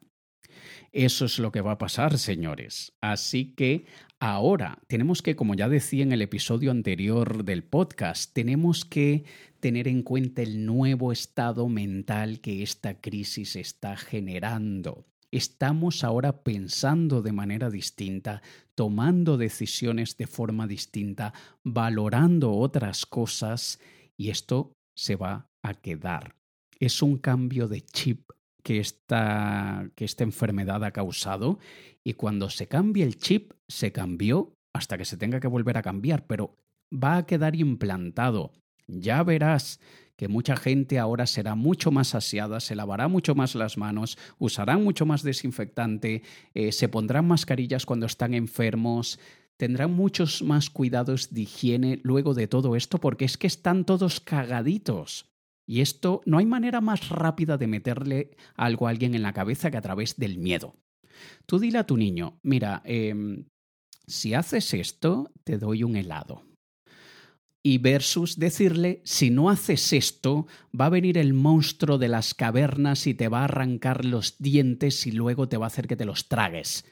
Eso 0.93 1.25
es 1.25 1.39
lo 1.39 1.53
que 1.53 1.61
va 1.61 1.73
a 1.73 1.79
pasar, 1.79 2.19
señores. 2.19 2.93
Así 3.01 3.55
que 3.55 3.87
ahora 4.19 4.79
tenemos 4.87 5.23
que, 5.23 5.37
como 5.37 5.55
ya 5.55 5.69
decía 5.69 6.03
en 6.03 6.13
el 6.13 6.23
episodio 6.23 6.71
anterior 6.71 7.45
del 7.45 7.65
podcast, 7.65 8.33
tenemos 8.33 8.85
que 8.85 9.25
tener 9.61 9.89
en 9.89 10.03
cuenta 10.03 10.43
el 10.43 10.65
nuevo 10.67 11.13
estado 11.13 11.69
mental 11.69 12.41
que 12.41 12.63
esta 12.63 13.01
crisis 13.01 13.57
está 13.57 13.97
generando 13.97 15.07
estamos 15.31 16.05
ahora 16.05 16.43
pensando 16.43 17.23
de 17.23 17.33
manera 17.33 17.71
distinta, 17.71 18.43
tomando 18.75 19.37
decisiones 19.37 20.17
de 20.17 20.27
forma 20.27 20.67
distinta, 20.67 21.33
valorando 21.63 22.53
otras 22.53 23.07
cosas 23.07 23.81
y 24.17 24.31
esto 24.31 24.73
se 24.97 25.17
va 25.17 25.51
a 25.63 25.75
quedar. 25.75 26.37
Es 26.79 27.03
un 27.03 27.19
cambio 27.19 27.69
de 27.69 27.83
chip 27.83 28.31
que 28.67 28.81
esta, 28.81 29.89
que 29.95 30.05
esta 30.05 30.25
enfermedad 30.25 30.83
ha 30.83 30.91
causado 30.91 31.61
y 32.03 32.15
cuando 32.15 32.51
se 32.51 32.67
cambie 32.67 33.05
el 33.05 33.17
chip, 33.17 33.53
se 33.69 33.93
cambió 33.93 34.55
hasta 34.75 34.99
que 34.99 35.05
se 35.05 35.17
tenga 35.17 35.39
que 35.39 35.47
volver 35.47 35.79
a 35.79 35.83
cambiar, 35.83 36.27
pero 36.27 36.57
va 36.93 37.19
a 37.19 37.27
quedar 37.27 37.55
implantado. 37.55 38.51
Ya 38.89 39.23
verás 39.23 39.79
que 40.17 40.27
mucha 40.27 40.57
gente 40.57 40.99
ahora 40.99 41.29
será 41.29 41.55
mucho 41.55 41.93
más 41.93 42.17
aseada, 42.17 42.59
se 42.59 42.75
lavará 42.75 43.07
mucho 43.07 43.37
más 43.37 43.55
las 43.55 43.79
manos, 43.79 44.19
usarán 44.41 44.83
mucho 44.83 45.07
más 45.07 45.23
desinfectante, 45.23 46.25
eh, 46.53 46.73
se 46.73 46.89
pondrán 46.89 47.29
mascarillas 47.29 47.87
cuando 47.87 48.07
están 48.07 48.35
enfermos, 48.35 49.21
tendrán 49.57 49.93
muchos 49.93 50.43
más 50.43 50.71
cuidados 50.71 51.33
de 51.33 51.43
higiene 51.43 52.01
luego 52.03 52.35
de 52.35 52.49
todo 52.49 52.75
esto 52.75 52.99
porque 52.99 53.27
es 53.27 53.39
que 53.39 53.47
están 53.47 53.85
todos 53.85 54.19
cagaditos. 54.19 55.36
Y 55.67 55.81
esto 55.81 56.23
no 56.25 56.39
hay 56.39 56.47
manera 56.47 56.81
más 56.81 57.09
rápida 57.09 57.59
de 57.59 57.67
meterle 57.67 58.37
algo 58.55 58.87
a 58.87 58.91
alguien 58.91 59.15
en 59.15 59.23
la 59.23 59.33
cabeza 59.33 59.71
que 59.71 59.77
a 59.77 59.83
través 59.83 60.17
del 60.17 60.39
miedo. 60.39 60.77
Tú 61.47 61.59
dile 61.59 61.79
a 61.79 61.87
tu 61.87 61.97
niño, 61.97 62.39
mira, 62.43 62.83
em, 62.85 63.47
si 64.07 64.35
haces 64.35 64.73
esto, 64.75 65.33
te 65.45 65.59
doy 65.59 65.83
un 65.83 65.97
helado 65.97 66.47
y 67.67 67.79
versus 67.79 68.39
decirle, 68.39 69.03
si 69.03 69.29
no 69.29 69.51
haces 69.51 69.93
esto, 69.93 70.47
va 70.81 70.87
a 70.87 70.91
venir 70.91 71.19
el 71.19 71.35
monstruo 71.35 71.99
de 71.99 72.07
las 72.07 72.33
cavernas 72.33 73.09
y 73.09 73.15
te 73.15 73.27
va 73.27 73.41
a 73.41 73.47
arrancar 73.47 74.05
los 74.05 74.39
dientes 74.39 75.05
y 75.05 75.11
luego 75.11 75.49
te 75.49 75.57
va 75.57 75.67
a 75.67 75.67
hacer 75.67 75.89
que 75.89 75.97
te 75.97 76.05
los 76.05 76.29
tragues. 76.29 76.85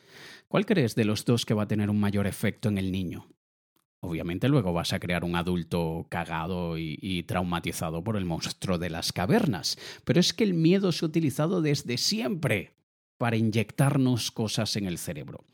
¿Cuál 0.48 0.66
crees 0.66 0.96
de 0.96 1.04
los 1.04 1.24
dos 1.24 1.46
que 1.46 1.54
va 1.54 1.62
a 1.62 1.68
tener 1.68 1.90
un 1.90 2.00
mayor 2.00 2.26
efecto 2.26 2.68
en 2.70 2.78
el 2.78 2.90
niño? 2.90 3.28
Obviamente 4.04 4.48
luego 4.48 4.72
vas 4.72 4.92
a 4.92 5.00
crear 5.00 5.24
un 5.24 5.36
adulto 5.36 6.06
cagado 6.08 6.78
y, 6.78 7.22
traumatizado 7.24 8.04
por 8.04 8.16
el 8.16 8.24
monstruo 8.24 8.78
de 8.78 8.90
las 8.90 9.12
cavernas. 9.12 9.78
Pero 10.04 10.20
es 10.20 10.32
que 10.32 10.44
el 10.44 10.54
miedo 10.54 10.92
se 10.92 11.04
ha 11.04 11.08
utilizado 11.08 11.62
desde 11.62 11.96
siempre 11.96 12.74
para 13.18 13.36
inyectarnos 13.36 14.30
cosas 14.30 14.76
en 14.76 14.86
el 14.86 14.98
cerebro. 14.98 15.44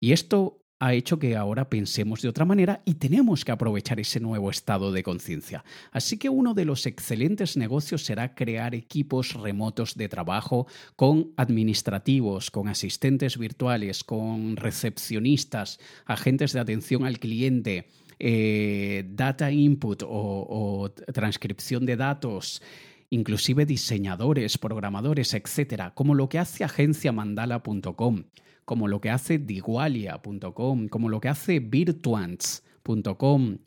Y 0.00 0.12
esto 0.12 0.63
ha 0.80 0.92
hecho 0.92 1.18
que 1.18 1.36
ahora 1.36 1.70
pensemos 1.70 2.20
de 2.20 2.28
otra 2.28 2.44
manera 2.44 2.82
y 2.84 2.94
tenemos 2.94 3.44
que 3.44 3.52
aprovechar 3.52 4.00
ese 4.00 4.20
nuevo 4.20 4.50
estado 4.50 4.92
de 4.92 5.02
conciencia. 5.02 5.64
Así 5.92 6.18
que 6.18 6.28
uno 6.28 6.54
de 6.54 6.64
los 6.64 6.86
excelentes 6.86 7.56
negocios 7.56 8.04
será 8.04 8.34
crear 8.34 8.74
equipos 8.74 9.34
remotos 9.34 9.94
de 9.94 10.08
trabajo 10.08 10.66
con 10.96 11.32
administrativos, 11.36 12.50
con 12.50 12.68
asistentes 12.68 13.38
virtuales, 13.38 14.04
con 14.04 14.56
recepcionistas, 14.56 15.78
agentes 16.06 16.52
de 16.52 16.60
atención 16.60 17.04
al 17.04 17.18
cliente, 17.18 17.88
eh, 18.18 19.04
data 19.08 19.50
input 19.50 20.02
o 20.06 20.92
transcripción 21.12 21.86
de 21.86 21.96
datos 21.96 22.62
inclusive 23.10 23.66
diseñadores, 23.66 24.58
programadores, 24.58 25.34
etcétera, 25.34 25.94
como 25.94 26.14
lo 26.14 26.28
que 26.28 26.38
hace 26.38 26.64
agenciamandala.com 26.64 28.24
como 28.64 28.88
lo 28.88 29.00
que 29.00 29.10
hace 29.10 29.38
Digualia.com, 29.38 30.88
como 30.88 31.08
lo 31.08 31.20
que 31.20 31.28
hace 31.28 31.60
Virtuants.com. 31.60 33.58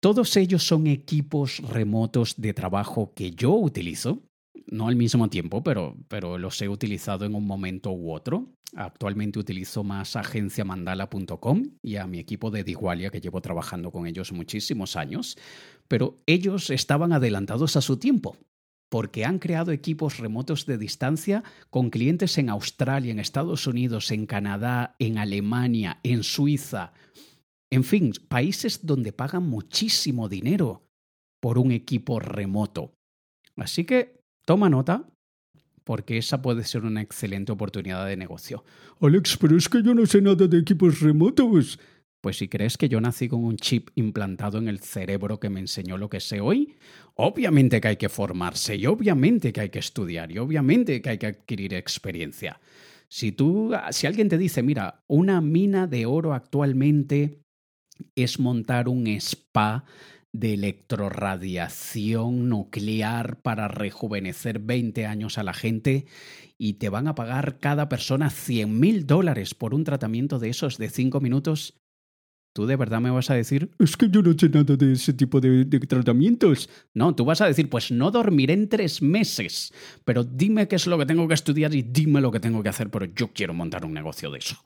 Todos 0.00 0.36
ellos 0.36 0.64
son 0.64 0.88
equipos 0.88 1.58
remotos 1.58 2.34
de 2.36 2.52
trabajo 2.54 3.12
que 3.14 3.30
yo 3.30 3.54
utilizo, 3.54 4.22
no 4.66 4.88
al 4.88 4.96
mismo 4.96 5.28
tiempo, 5.28 5.62
pero, 5.62 5.96
pero 6.08 6.38
los 6.38 6.60
he 6.60 6.68
utilizado 6.68 7.24
en 7.24 7.34
un 7.34 7.46
momento 7.46 7.92
u 7.92 8.12
otro. 8.12 8.52
Actualmente 8.74 9.38
utilizo 9.38 9.84
más 9.84 10.16
agenciamandala.com 10.16 11.62
y 11.82 11.96
a 11.96 12.06
mi 12.06 12.18
equipo 12.18 12.50
de 12.50 12.64
Digualia, 12.64 13.10
que 13.10 13.20
llevo 13.20 13.42
trabajando 13.42 13.92
con 13.92 14.06
ellos 14.06 14.32
muchísimos 14.32 14.96
años, 14.96 15.36
pero 15.92 16.22
ellos 16.24 16.70
estaban 16.70 17.12
adelantados 17.12 17.76
a 17.76 17.82
su 17.82 17.98
tiempo 17.98 18.38
porque 18.90 19.26
han 19.26 19.38
creado 19.38 19.72
equipos 19.72 20.16
remotos 20.16 20.64
de 20.64 20.78
distancia 20.78 21.44
con 21.68 21.90
clientes 21.90 22.38
en 22.38 22.48
Australia, 22.48 23.12
en 23.12 23.18
Estados 23.18 23.66
Unidos, 23.66 24.10
en 24.10 24.24
Canadá, 24.24 24.96
en 24.98 25.18
Alemania, 25.18 26.00
en 26.02 26.22
Suiza. 26.22 26.94
En 27.70 27.84
fin, 27.84 28.14
países 28.26 28.86
donde 28.86 29.12
pagan 29.12 29.42
muchísimo 29.42 30.30
dinero 30.30 30.88
por 31.42 31.58
un 31.58 31.72
equipo 31.72 32.20
remoto. 32.20 32.94
Así 33.56 33.84
que 33.84 34.18
toma 34.46 34.70
nota, 34.70 35.06
porque 35.84 36.16
esa 36.16 36.40
puede 36.40 36.64
ser 36.64 36.86
una 36.86 37.02
excelente 37.02 37.52
oportunidad 37.52 38.06
de 38.06 38.16
negocio. 38.16 38.64
Alex, 38.98 39.36
pero 39.36 39.58
es 39.58 39.68
que 39.68 39.82
yo 39.82 39.94
no 39.94 40.06
sé 40.06 40.22
nada 40.22 40.46
de 40.46 40.58
equipos 40.58 41.00
remotos. 41.00 41.78
Pues 42.22 42.36
si 42.36 42.46
crees 42.46 42.78
que 42.78 42.88
yo 42.88 43.00
nací 43.00 43.28
con 43.28 43.44
un 43.44 43.56
chip 43.56 43.90
implantado 43.96 44.58
en 44.58 44.68
el 44.68 44.78
cerebro 44.78 45.40
que 45.40 45.50
me 45.50 45.58
enseñó 45.58 45.98
lo 45.98 46.08
que 46.08 46.20
sé 46.20 46.40
hoy, 46.40 46.76
obviamente 47.16 47.80
que 47.80 47.88
hay 47.88 47.96
que 47.96 48.08
formarse 48.08 48.76
y 48.76 48.86
obviamente 48.86 49.52
que 49.52 49.62
hay 49.62 49.70
que 49.70 49.80
estudiar 49.80 50.30
y 50.30 50.38
obviamente 50.38 51.02
que 51.02 51.10
hay 51.10 51.18
que 51.18 51.26
adquirir 51.26 51.74
experiencia. 51.74 52.60
Si 53.08 53.32
tú, 53.32 53.72
si 53.90 54.06
alguien 54.06 54.28
te 54.28 54.38
dice, 54.38 54.62
mira, 54.62 55.02
una 55.08 55.40
mina 55.40 55.88
de 55.88 56.06
oro 56.06 56.32
actualmente 56.32 57.42
es 58.14 58.38
montar 58.38 58.88
un 58.88 59.08
spa 59.08 59.84
de 60.32 60.54
electroradiación 60.54 62.48
nuclear 62.48 63.42
para 63.42 63.66
rejuvenecer 63.66 64.60
20 64.60 65.06
años 65.06 65.38
a 65.38 65.42
la 65.42 65.54
gente 65.54 66.06
y 66.56 66.74
te 66.74 66.88
van 66.88 67.08
a 67.08 67.16
pagar 67.16 67.58
cada 67.58 67.88
persona 67.88 68.30
100 68.30 68.78
mil 68.78 69.06
dólares 69.08 69.54
por 69.54 69.74
un 69.74 69.82
tratamiento 69.82 70.38
de 70.38 70.50
esos 70.50 70.78
de 70.78 70.88
5 70.88 71.20
minutos, 71.20 71.81
¿Tú 72.54 72.66
de 72.66 72.76
verdad 72.76 73.00
me 73.00 73.10
vas 73.10 73.30
a 73.30 73.34
decir? 73.34 73.70
Es 73.78 73.96
que 73.96 74.10
yo 74.10 74.20
no 74.20 74.34
sé 74.38 74.50
nada 74.50 74.76
de 74.76 74.92
ese 74.92 75.14
tipo 75.14 75.40
de, 75.40 75.64
tratamientos. 75.64 76.68
No, 76.92 77.14
tú 77.14 77.24
vas 77.24 77.40
a 77.40 77.46
decir, 77.46 77.70
pues 77.70 77.90
no 77.90 78.10
dormiré 78.10 78.52
en 78.52 78.68
tres 78.68 79.00
meses, 79.00 79.72
pero 80.04 80.22
dime 80.22 80.68
qué 80.68 80.76
es 80.76 80.86
lo 80.86 80.98
que 80.98 81.06
tengo 81.06 81.26
que 81.26 81.34
estudiar 81.34 81.74
y 81.74 81.82
dime 81.82 82.20
lo 82.20 82.30
que 82.30 82.40
tengo 82.40 82.62
que 82.62 82.68
hacer, 82.68 82.90
pero 82.90 83.06
yo 83.06 83.32
quiero 83.32 83.54
montar 83.54 83.86
un 83.86 83.94
negocio 83.94 84.30
de 84.30 84.38
eso. 84.38 84.62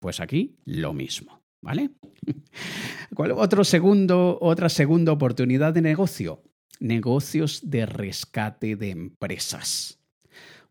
Pues 0.00 0.18
aquí 0.18 0.56
lo 0.64 0.94
mismo, 0.94 1.42
¿vale? 1.60 1.90
¿Cuál 3.14 3.32
otro 3.32 3.64
segundo, 3.64 4.38
otra 4.40 4.70
segunda 4.70 5.12
oportunidad 5.12 5.74
de 5.74 5.82
negocio? 5.82 6.42
Negocios 6.78 7.60
de 7.68 7.84
rescate 7.84 8.76
de 8.76 8.90
empresas. 8.90 10.00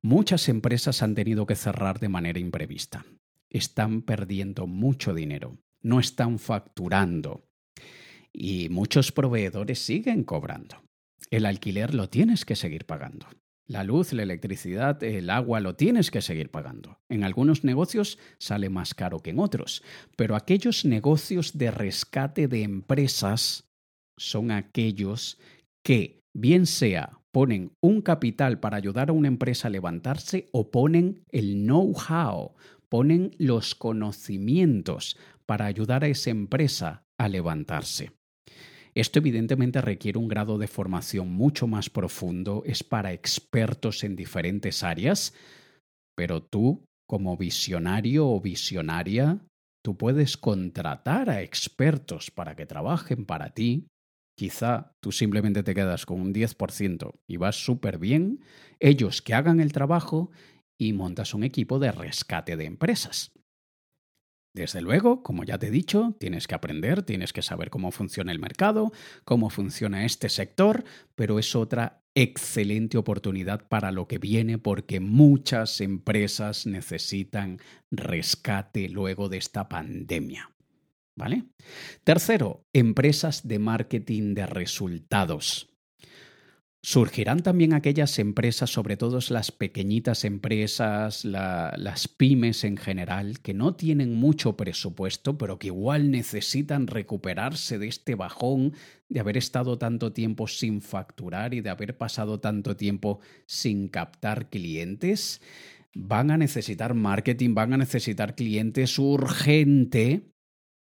Muchas 0.02 0.50
empresas 0.50 1.04
han 1.04 1.14
tenido 1.14 1.46
que 1.46 1.56
cerrar 1.56 2.00
de 2.00 2.10
manera 2.10 2.40
imprevista. 2.40 3.06
Están 3.52 4.02
perdiendo 4.02 4.66
mucho 4.66 5.14
dinero, 5.14 5.60
no 5.82 6.00
están 6.00 6.40
facturando 6.40 7.44
y 8.34 8.70
muchos 8.70 9.12
proveedores 9.12 9.80
siguen 9.80 10.24
cobrando. 10.24 10.84
El 11.30 11.46
alquiler 11.46 11.94
lo 11.94 12.10
tienes 12.10 12.46
que 12.46 12.56
seguir 12.56 12.86
pagando. 12.86 13.28
La 13.68 13.84
luz, 13.84 14.14
la 14.14 14.24
electricidad, 14.24 15.04
el 15.04 15.30
agua 15.30 15.60
lo 15.60 15.76
tienes 15.76 16.10
que 16.10 16.22
seguir 16.22 16.50
pagando. 16.50 16.98
En 17.08 17.24
algunos 17.24 17.64
negocios 17.64 18.18
sale 18.40 18.70
más 18.70 18.96
caro 18.96 19.20
que 19.20 19.30
en 19.30 19.40
otros, 19.40 19.84
pero 20.16 20.36
aquellos 20.36 20.86
negocios 20.86 21.56
de 21.56 21.70
rescate 21.70 22.48
de 22.48 22.64
empresas 22.64 23.70
son 24.18 24.50
aquellos 24.50 25.38
que, 25.84 26.24
bien 26.34 26.66
sea, 26.66 27.20
ponen 27.32 27.72
un 27.80 28.02
capital 28.02 28.60
para 28.60 28.78
ayudar 28.78 29.10
a 29.10 29.14
una 29.14 29.28
empresa 29.28 29.68
a 29.68 29.72
levantarse 29.72 30.50
o 30.52 30.72
ponen 30.72 31.24
el 31.32 31.64
know-how, 31.66 32.56
ponen 32.90 33.32
los 33.38 33.76
conocimientos 33.76 35.16
para 35.50 35.66
ayudar 35.66 36.04
a 36.04 36.08
esa 36.08 36.30
empresa 36.30 37.08
a 37.18 37.28
levantarse. 37.28 38.12
Esto 38.94 39.18
evidentemente 39.18 39.82
requiere 39.82 40.20
un 40.20 40.28
grado 40.28 40.60
de 40.60 40.68
formación 40.68 41.32
mucho 41.32 41.66
más 41.66 41.90
profundo, 41.90 42.62
es 42.68 42.84
para 42.84 43.14
expertos 43.14 44.04
en 44.04 44.16
diferentes 44.16 44.84
áreas, 44.84 45.34
pero 46.16 46.44
tú, 46.44 46.86
como 47.08 47.36
visionario 47.36 48.30
o 48.30 48.40
visionaria, 48.40 49.40
tú 49.84 49.98
puedes 49.98 50.38
contratar 50.38 51.32
a 51.32 51.42
expertos 51.42 52.30
para 52.30 52.56
que 52.56 52.68
trabajen 52.68 53.26
para 53.26 53.50
ti. 53.56 53.88
Quizá 54.38 54.92
tú 55.02 55.12
simplemente 55.12 55.64
te 55.64 55.74
quedas 55.74 56.06
con 56.06 56.22
un 56.22 56.32
10% 56.32 57.22
y 57.28 57.38
vas 57.38 57.56
súper 57.56 57.98
bien, 57.98 58.42
ellos 58.80 59.24
que 59.24 59.34
hagan 59.34 59.60
el 59.62 59.74
trabajo 59.74 60.30
y 60.80 60.94
montas 60.94 61.34
un 61.34 61.44
equipo 61.44 61.80
de 61.80 61.92
rescate 61.92 62.56
de 62.56 62.66
empresas. 62.66 63.32
Desde 64.54 64.82
luego, 64.82 65.22
como 65.22 65.44
ya 65.44 65.60
te 65.60 65.68
he 65.68 65.72
dicho, 65.72 66.16
tienes 66.20 66.48
que 66.48 66.56
aprender, 66.56 67.04
tienes 67.04 67.34
que 67.34 67.44
saber 67.44 67.70
cómo 67.70 67.92
funciona 67.92 68.32
el 68.32 68.40
mercado, 68.40 68.92
cómo 69.24 69.50
funciona 69.50 70.06
este 70.06 70.28
sector, 70.28 70.84
pero 71.16 71.38
es 71.38 71.56
otra 71.56 72.02
excelente 72.16 72.98
oportunidad 72.98 73.68
para 73.68 73.92
lo 73.92 74.08
que 74.08 74.18
viene 74.18 74.58
porque 74.58 75.00
muchas 75.00 75.82
empresas 75.82 76.66
necesitan 76.66 77.60
rescate 77.92 78.90
luego 78.90 79.30
de 79.30 79.38
esta 79.38 79.70
pandemia. 79.70 80.52
¿Vale? 81.16 81.44
Tercero, 82.04 82.66
empresas 82.74 83.48
de 83.48 83.60
marketing 83.60 84.34
de 84.34 84.46
resultados. 84.46 85.69
Surgirán 86.82 87.44
también 87.44 87.74
aquellas 87.74 88.18
empresas, 88.20 88.70
sobre 88.70 88.96
todo 88.96 89.20
las 89.32 89.52
pequeñitas 89.52 90.24
empresas, 90.24 91.26
las 91.26 92.08
pymes 92.08 92.64
en 92.64 92.78
general, 92.78 93.42
que 93.42 93.54
no 93.54 93.76
tienen 93.76 94.16
mucho 94.16 94.56
presupuesto, 94.56 95.38
pero 95.38 95.60
que 95.60 95.68
igual 95.68 96.10
necesitan 96.10 96.88
recuperarse 96.88 97.80
de 97.80 97.90
este 97.90 98.16
bajón 98.16 98.74
de 99.10 99.20
haber 99.20 99.36
estado 99.36 99.78
tanto 99.78 100.14
tiempo 100.14 100.48
sin 100.48 100.82
facturar 100.82 101.54
y 101.54 101.60
de 101.60 101.70
haber 101.70 101.98
pasado 101.98 102.40
tanto 102.40 102.78
tiempo 102.78 103.20
sin 103.46 103.90
captar 103.90 104.50
clientes. 104.50 105.42
Van 105.94 106.32
a 106.32 106.38
necesitar 106.38 106.94
marketing, 106.94 107.56
van 107.56 107.74
a 107.74 107.78
necesitar 107.78 108.36
clientes 108.36 108.98
urgente. 108.98 110.32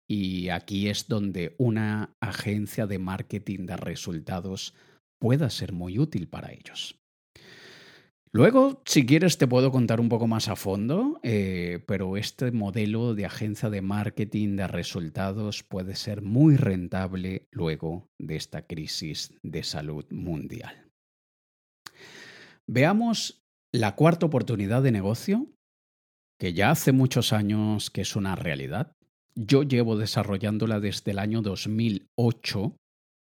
Y 0.05 0.49
aquí 0.49 0.89
es 0.89 1.07
donde 1.07 1.55
una 1.57 2.17
agencia 2.19 2.87
de 2.87 2.99
marketing 2.99 3.65
de 3.67 3.77
resultados 3.77 4.73
pueda 5.19 5.49
ser 5.49 5.73
muy 5.73 5.99
útil 5.99 6.27
para 6.27 6.51
ellos. 6.51 6.99
Luego, 8.31 8.83
si 8.85 9.05
quieres, 9.05 9.37
te 9.37 9.47
puedo 9.47 9.71
contar 9.71 9.99
un 9.99 10.09
poco 10.09 10.27
más 10.27 10.49
a 10.49 10.55
fondo, 10.55 11.19
eh, 11.23 11.83
pero 11.87 12.17
este 12.17 12.51
modelo 12.51 13.15
de 13.15 13.25
agencia 13.25 13.69
de 13.69 13.81
marketing 13.81 14.57
de 14.57 14.67
resultados 14.67 15.63
puede 15.63 15.95
ser 15.95 16.21
muy 16.21 16.57
rentable 16.57 17.47
luego 17.51 18.09
de 18.19 18.35
esta 18.35 18.67
crisis 18.67 19.33
de 19.43 19.63
salud 19.63 20.05
mundial. 20.11 20.91
Veamos 22.67 23.41
la 23.71 23.95
cuarta 23.95 24.25
oportunidad 24.25 24.83
de 24.83 24.91
negocio, 24.91 25.47
que 26.37 26.53
ya 26.53 26.69
hace 26.69 26.91
muchos 26.91 27.33
años 27.33 27.89
que 27.89 28.01
es 28.01 28.15
una 28.15 28.35
realidad. 28.35 28.91
Yo 29.35 29.63
llevo 29.63 29.97
desarrollándola 29.97 30.79
desde 30.79 31.11
el 31.11 31.19
año 31.19 31.41
2008 31.41 32.75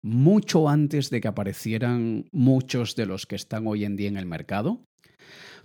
mucho 0.02 0.68
antes 0.68 1.10
de 1.10 1.20
que 1.20 1.28
aparecieran 1.28 2.26
muchos 2.32 2.96
de 2.96 3.06
los 3.06 3.26
que 3.26 3.36
están 3.36 3.66
hoy 3.66 3.84
en 3.84 3.96
día 3.96 4.08
en 4.08 4.16
el 4.16 4.26
mercado, 4.26 4.84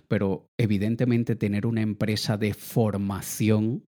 pero 0.06 0.46
evidentemente 0.58 1.36
tener 1.36 1.66
una 1.66 1.82
empresa 1.82 2.36
de 2.36 2.54
formación 2.54 3.84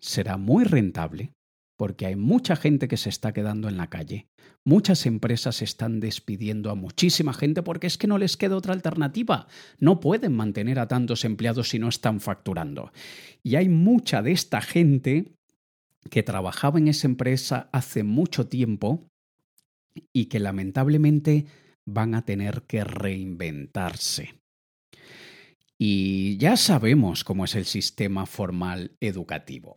será 0.00 0.36
muy 0.36 0.64
rentable 0.64 1.32
porque 1.78 2.06
hay 2.06 2.16
mucha 2.16 2.54
gente 2.54 2.86
que 2.86 2.96
se 2.96 3.08
está 3.08 3.32
quedando 3.32 3.68
en 3.68 3.76
la 3.76 3.88
calle. 3.88 4.28
Muchas 4.64 5.04
empresas 5.06 5.62
están 5.62 5.98
despidiendo 5.98 6.70
a 6.70 6.76
muchísima 6.76 7.32
gente 7.32 7.62
porque 7.62 7.88
es 7.88 7.98
que 7.98 8.06
no 8.06 8.18
les 8.18 8.36
queda 8.36 8.56
otra 8.56 8.72
alternativa. 8.72 9.48
No 9.78 9.98
pueden 9.98 10.32
mantener 10.32 10.78
a 10.78 10.86
tantos 10.86 11.24
empleados 11.24 11.70
si 11.70 11.80
no 11.80 11.88
están 11.88 12.20
facturando. 12.20 12.92
Y 13.42 13.56
hay 13.56 13.68
mucha 13.68 14.22
de 14.22 14.30
esta 14.30 14.60
gente 14.60 15.32
que 16.08 16.22
trabajaba 16.22 16.78
en 16.78 16.88
esa 16.88 17.08
empresa 17.08 17.68
hace 17.72 18.04
mucho 18.04 18.46
tiempo 18.46 19.08
y 20.12 20.26
que 20.26 20.40
lamentablemente 20.40 21.46
van 21.84 22.14
a 22.14 22.24
tener 22.24 22.62
que 22.62 22.84
reinventarse. 22.84 24.34
Y 25.78 26.36
ya 26.36 26.56
sabemos 26.56 27.24
cómo 27.24 27.44
es 27.44 27.54
el 27.54 27.64
sistema 27.64 28.26
formal 28.26 28.96
educativo. 29.00 29.76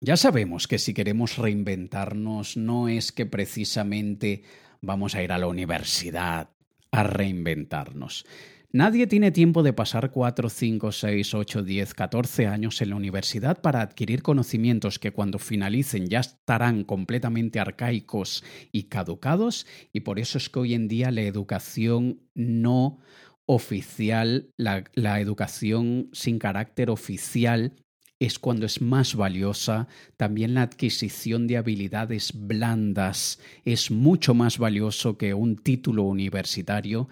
Ya 0.00 0.16
sabemos 0.16 0.66
que 0.66 0.78
si 0.78 0.94
queremos 0.94 1.38
reinventarnos 1.38 2.56
no 2.56 2.88
es 2.88 3.12
que 3.12 3.24
precisamente 3.24 4.42
vamos 4.80 5.14
a 5.14 5.22
ir 5.22 5.30
a 5.30 5.38
la 5.38 5.46
universidad 5.46 6.50
a 6.90 7.02
reinventarnos, 7.04 8.26
Nadie 8.74 9.06
tiene 9.06 9.32
tiempo 9.32 9.62
de 9.62 9.74
pasar 9.74 10.10
4, 10.10 10.48
5, 10.48 10.92
6, 10.92 11.34
8, 11.34 11.62
10, 11.62 11.92
14 11.92 12.46
años 12.46 12.80
en 12.80 12.88
la 12.88 12.96
universidad 12.96 13.60
para 13.60 13.82
adquirir 13.82 14.22
conocimientos 14.22 14.98
que 14.98 15.12
cuando 15.12 15.38
finalicen 15.38 16.06
ya 16.06 16.20
estarán 16.20 16.84
completamente 16.84 17.60
arcaicos 17.60 18.42
y 18.72 18.84
caducados 18.84 19.66
y 19.92 20.00
por 20.00 20.18
eso 20.18 20.38
es 20.38 20.48
que 20.48 20.58
hoy 20.58 20.72
en 20.72 20.88
día 20.88 21.10
la 21.10 21.20
educación 21.20 22.22
no 22.34 22.98
oficial, 23.44 24.48
la, 24.56 24.84
la 24.94 25.20
educación 25.20 26.08
sin 26.14 26.38
carácter 26.38 26.88
oficial 26.88 27.74
es 28.20 28.38
cuando 28.38 28.64
es 28.64 28.80
más 28.80 29.16
valiosa. 29.16 29.86
También 30.16 30.54
la 30.54 30.62
adquisición 30.62 31.46
de 31.46 31.58
habilidades 31.58 32.32
blandas 32.34 33.38
es 33.66 33.90
mucho 33.90 34.32
más 34.32 34.56
valioso 34.56 35.18
que 35.18 35.34
un 35.34 35.56
título 35.56 36.04
universitario 36.04 37.08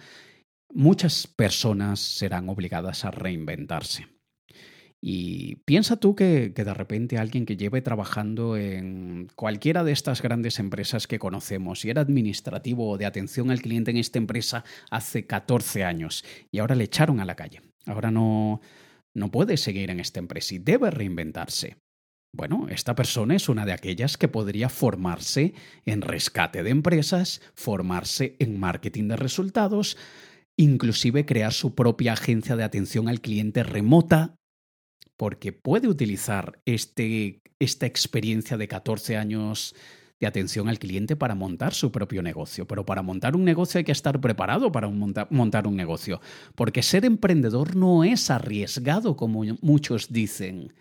muchas 0.72 1.26
personas 1.26 2.00
serán 2.00 2.48
obligadas 2.48 3.04
a 3.04 3.11
reinventarse. 3.11 4.06
Y 5.02 5.56
piensa 5.64 5.96
tú 5.96 6.14
que, 6.14 6.50
de 6.50 6.74
repente 6.74 7.16
alguien 7.16 7.46
que 7.46 7.56
lleve 7.56 7.80
trabajando 7.80 8.59
en 8.59 9.28
cualquiera 9.35 9.83
de 9.83 9.92
estas 9.92 10.20
grandes 10.20 10.59
empresas 10.59 11.06
que 11.06 11.18
conocemos 11.18 11.85
y 11.85 11.90
era 11.90 12.02
administrativo 12.02 12.90
o 12.90 12.98
de 12.98 13.06
atención 13.06 13.50
al 13.50 13.62
cliente 13.62 13.90
en 13.90 13.96
esta 13.96 14.18
empresa 14.18 14.62
hace 14.90 15.26
14 15.26 15.85
años 15.85 16.22
y 16.50 16.59
ahora 16.59 16.74
le 16.74 16.85
echaron 16.85 17.18
a 17.20 17.24
la 17.24 17.35
calle. 17.35 17.62
Ahora 17.87 18.11
no, 18.11 18.61
no 19.14 19.30
puede 19.30 19.56
seguir 19.56 19.90
en 19.90 20.00
esta 20.00 20.20
empresa 20.20 20.54
y 20.54 20.59
debe 20.59 20.90
reinventarse. 20.90 21.78
Bueno, 22.33 22.68
esta 22.68 22.94
persona 22.94 23.35
es 23.35 23.48
una 23.48 23.66
de 23.66 23.72
aquellas 23.72 24.16
que 24.16 24.28
podría 24.28 24.68
formarse 24.68 25.54
en 25.85 26.02
rescate 26.02 26.62
de 26.62 26.70
empresas, 26.70 27.40
formarse 27.54 28.37
en 28.38 28.61
marketing 28.61 29.09
de 29.09 29.16
resultados, 29.16 29.96
inclusive 30.61 31.25
crear 31.25 31.55
su 31.55 31.75
propia 31.75 32.12
agencia 32.12 32.55
de 32.55 32.64
atención 32.64 33.09
al 33.09 33.23
cliente 33.23 33.62
remota, 33.62 34.37
porque 35.16 35.53
puede 35.53 35.88
utilizar 35.88 36.61
este, 36.66 37.40
esta 37.59 37.87
experiencia 37.87 38.59
de 38.59 38.68
14 38.68 39.16
años 39.16 39.75
de 40.20 40.27
atención 40.27 40.68
al 40.68 40.79
cliente 40.79 41.16
para 41.16 41.35
montar 41.35 41.73
su 41.73 41.90
propio 41.90 42.23
negocio. 42.23 42.66
Pero 42.66 42.85
para 42.85 43.01
montar 43.01 43.37
un 43.37 43.44
negocio 43.44 43.79
hay 43.79 43.85
que 43.85 43.92
estar 43.92 44.20
preparado 44.20 44.70
para 44.70 44.88
montar 44.88 45.66
un 45.66 45.77
negocio, 45.77 46.20
porque 46.55 46.83
ser 46.83 47.07
emprendedor 47.07 47.75
no 47.75 48.05
es 48.05 48.31
arriesgado 48.31 49.16
como 49.16 49.42
muchos 49.62 50.12
dicen. 50.12 50.75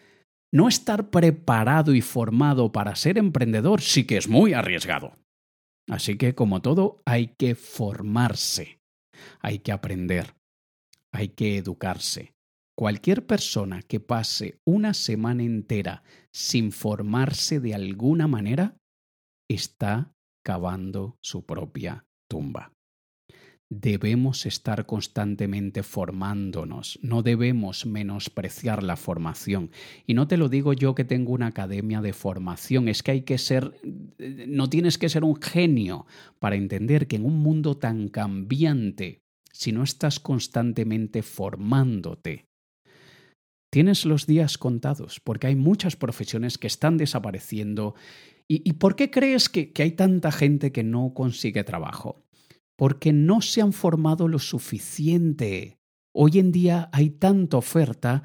No 0.51 0.67
estar 0.67 1.09
preparado 1.09 1.95
y 1.95 2.01
formado 2.01 2.73
para 2.73 2.97
ser 2.97 3.17
emprendedor 3.17 3.79
sí 3.81 4.03
que 4.03 4.17
es 4.17 4.27
muy 4.27 4.51
arriesgado. 4.51 5.13
Así 5.87 6.17
que, 6.17 6.35
como 6.35 6.61
todo, 6.61 7.01
hay 7.05 7.33
que 7.37 7.55
formarse 7.55 8.78
hay 9.39 9.59
que 9.59 9.71
aprender, 9.71 10.35
hay 11.11 11.29
que 11.29 11.57
educarse. 11.57 12.33
Cualquier 12.75 13.25
persona 13.25 13.81
que 13.81 13.99
pase 13.99 14.59
una 14.65 14.93
semana 14.93 15.43
entera 15.43 16.03
sin 16.31 16.71
formarse 16.71 17.59
de 17.59 17.75
alguna 17.75 18.27
manera 18.27 18.77
está 19.49 20.13
cavando 20.45 21.17
su 21.21 21.45
propia 21.45 22.05
tumba. 22.29 22.73
Debemos 23.69 24.47
estar 24.47 24.87
constantemente 24.87 25.83
formándonos, 25.83 26.99
no 27.03 27.21
debemos 27.21 27.85
menospreciar 27.85 28.81
la 28.83 28.95
formación. 28.95 29.69
Y 30.07 30.15
no 30.15 30.27
te 30.27 30.37
lo 30.37 30.49
digo 30.49 30.73
yo 30.73 30.95
que 30.95 31.05
tengo 31.05 31.33
una 31.33 31.47
academia 31.47 32.01
de 32.01 32.13
formación, 32.13 32.87
es 32.87 33.03
que 33.03 33.11
hay 33.11 33.21
que 33.21 33.37
ser, 33.37 33.79
no 34.47 34.69
tienes 34.69 34.97
que 34.97 35.09
ser 35.09 35.23
un 35.23 35.39
genio 35.39 36.07
para 36.39 36.55
entender 36.55 37.07
que 37.07 37.17
en 37.17 37.25
un 37.25 37.37
mundo 37.37 37.77
tan 37.77 38.09
cambiante, 38.09 39.21
si 39.51 39.71
no 39.71 39.83
estás 39.83 40.19
constantemente 40.19 41.21
formándote, 41.21 42.45
tienes 43.71 44.03
los 44.03 44.25
días 44.25 44.57
contados, 44.57 45.19
porque 45.19 45.45
hay 45.45 45.55
muchas 45.55 45.95
profesiones 45.95 46.57
que 46.57 46.67
están 46.67 46.97
desapareciendo. 46.97 47.93
¿Y, 48.47 48.73
por 48.73 48.95
qué 48.95 49.11
crees 49.11 49.47
que 49.47 49.71
hay 49.77 49.91
tanta 49.91 50.31
gente 50.31 50.71
que 50.71 50.83
no 50.83 51.13
consigue 51.13 51.63
trabajo? 51.63 52.25
Porque 52.79 53.11
no 53.11 53.41
se 53.41 53.61
han 53.61 53.73
formado 53.73 54.29
lo 54.29 54.39
suficiente. 54.39 55.79
Hoy 56.15 56.39
en 56.39 56.53
día 56.53 56.89
hay 56.93 57.09
tanta 57.09 57.57
oferta 57.57 58.23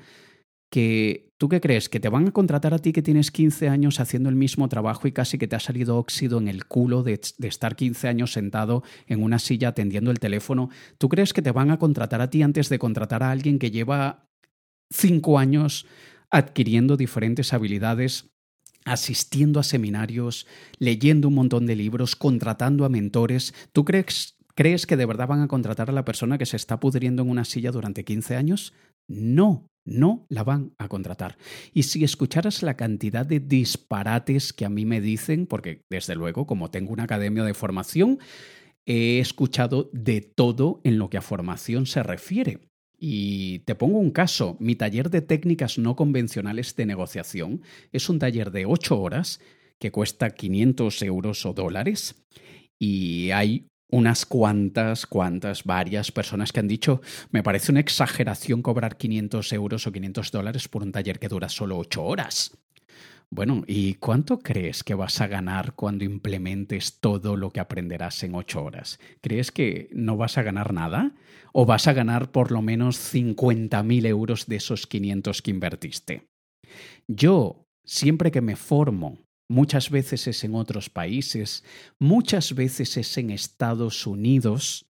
que 0.70 1.32
¿tú 1.38 1.48
qué 1.48 1.60
crees? 1.60 1.88
¿Que 1.88 1.98
te 1.98 2.08
van 2.08 2.28
a 2.28 2.30
contratar 2.30 2.72
a 2.72 2.78
ti 2.78 2.92
que 2.92 3.02
tienes 3.02 3.32
15 3.32 3.68
años 3.68 3.98
haciendo 3.98 4.28
el 4.28 4.36
mismo 4.36 4.68
trabajo 4.68 5.08
y 5.08 5.12
casi 5.12 5.38
que 5.38 5.48
te 5.48 5.56
ha 5.56 5.60
salido 5.60 5.98
óxido 5.98 6.38
en 6.38 6.46
el 6.46 6.66
culo 6.66 7.02
de, 7.02 7.20
estar 7.40 7.74
15 7.74 8.06
años 8.06 8.32
sentado 8.32 8.84
en 9.08 9.24
una 9.24 9.40
silla 9.40 9.70
atendiendo 9.70 10.12
el 10.12 10.20
teléfono? 10.20 10.70
¿Tú 10.98 11.08
crees 11.08 11.32
que 11.32 11.42
te 11.42 11.50
van 11.50 11.72
a 11.72 11.80
contratar 11.80 12.20
a 12.20 12.30
ti 12.30 12.44
antes 12.44 12.68
de 12.68 12.78
contratar 12.78 13.24
a 13.24 13.32
alguien 13.32 13.58
que 13.58 13.72
lleva 13.72 14.28
5 14.92 15.36
años 15.36 15.84
adquiriendo 16.30 16.96
diferentes 16.96 17.52
habilidades 17.52 18.30
asistiendo 18.84 19.60
a 19.60 19.62
seminarios, 19.62 20.46
leyendo 20.78 21.28
un 21.28 21.34
montón 21.34 21.66
de 21.66 21.76
libros, 21.76 22.16
contratando 22.16 22.84
a 22.84 22.88
mentores. 22.88 23.54
¿Tú 23.72 23.84
crees, 23.84 24.33
¿Crees 24.56 24.86
que 24.86 24.96
de 24.96 25.06
verdad 25.06 25.28
van 25.28 25.42
a 25.42 25.48
contratar 25.48 25.90
a 25.90 25.92
la 25.92 26.04
persona 26.04 26.38
que 26.38 26.46
se 26.46 26.56
está 26.56 26.78
pudriendo 26.78 27.22
en 27.22 27.30
una 27.30 27.44
silla 27.44 27.72
durante 27.72 28.04
15 28.04 28.36
años? 28.36 28.72
No, 29.08 29.66
no 29.84 30.26
la 30.28 30.44
van 30.44 30.72
a 30.78 30.88
contratar. 30.88 31.36
Y 31.72 31.82
si 31.84 32.04
escucharas 32.04 32.62
la 32.62 32.76
cantidad 32.76 33.26
de 33.26 33.40
disparates 33.40 34.52
que 34.52 34.64
a 34.64 34.70
mí 34.70 34.86
me 34.86 35.00
dicen, 35.00 35.46
porque 35.46 35.82
desde 35.90 36.14
luego, 36.14 36.46
como 36.46 36.70
tengo 36.70 36.92
una 36.92 37.04
academia 37.04 37.42
de 37.42 37.54
formación, 37.54 38.20
he 38.86 39.18
escuchado 39.18 39.90
de 39.92 40.20
todo 40.20 40.80
en 40.84 40.98
lo 40.98 41.10
que 41.10 41.18
a 41.18 41.22
formación 41.22 41.86
se 41.86 42.02
refiere. 42.02 42.60
Y 42.96 43.58
te 43.60 43.74
pongo 43.74 43.98
un 43.98 44.12
caso, 44.12 44.56
mi 44.60 44.76
taller 44.76 45.10
de 45.10 45.20
técnicas 45.20 45.78
no 45.78 45.96
convencionales 45.96 46.76
de 46.76 46.86
negociación 46.86 47.62
es 47.92 48.08
un 48.08 48.18
taller 48.20 48.50
de 48.52 48.66
8 48.66 48.98
horas 49.00 49.40
que 49.80 49.90
cuesta 49.90 50.30
500 50.30 51.02
euros 51.02 51.44
o 51.44 51.52
dólares 51.52 52.24
y 52.78 53.30
hay 53.32 53.66
unas 53.94 54.26
cuantas, 54.26 55.06
cuantas, 55.06 55.62
varias 55.62 56.10
personas 56.10 56.50
que 56.50 56.58
han 56.58 56.66
dicho, 56.66 57.00
me 57.30 57.44
parece 57.44 57.70
una 57.70 57.78
exageración 57.78 58.60
cobrar 58.60 58.96
500 58.96 59.52
euros 59.52 59.86
o 59.86 59.92
500 59.92 60.32
dólares 60.32 60.66
por 60.66 60.82
un 60.82 60.90
taller 60.90 61.20
que 61.20 61.28
dura 61.28 61.48
solo 61.48 61.78
8 61.78 62.02
horas. 62.02 62.58
Bueno, 63.30 63.62
¿y 63.68 63.94
cuánto 63.94 64.40
crees 64.40 64.82
que 64.82 64.94
vas 64.94 65.20
a 65.20 65.28
ganar 65.28 65.74
cuando 65.74 66.02
implementes 66.02 66.98
todo 66.98 67.36
lo 67.36 67.50
que 67.50 67.60
aprenderás 67.60 68.24
en 68.24 68.34
8 68.34 68.64
horas? 68.64 68.98
¿Crees 69.20 69.52
que 69.52 69.88
no 69.92 70.16
vas 70.16 70.38
a 70.38 70.42
ganar 70.42 70.72
nada? 70.72 71.14
¿O 71.52 71.64
vas 71.64 71.86
a 71.86 71.92
ganar 71.92 72.32
por 72.32 72.50
lo 72.50 72.62
menos 72.62 72.96
50.000 73.14 74.06
euros 74.06 74.46
de 74.46 74.56
esos 74.56 74.88
500 74.88 75.40
que 75.40 75.50
invertiste? 75.52 76.26
Yo, 77.06 77.68
siempre 77.84 78.32
que 78.32 78.40
me 78.40 78.56
formo 78.56 79.18
muchas 79.54 79.88
veces 79.88 80.26
es 80.26 80.42
en 80.42 80.56
otros 80.56 80.90
países, 80.90 81.62
muchas 82.00 82.54
veces 82.54 82.96
es 82.96 83.16
en 83.18 83.30
Estados 83.30 84.04
Unidos 84.04 84.90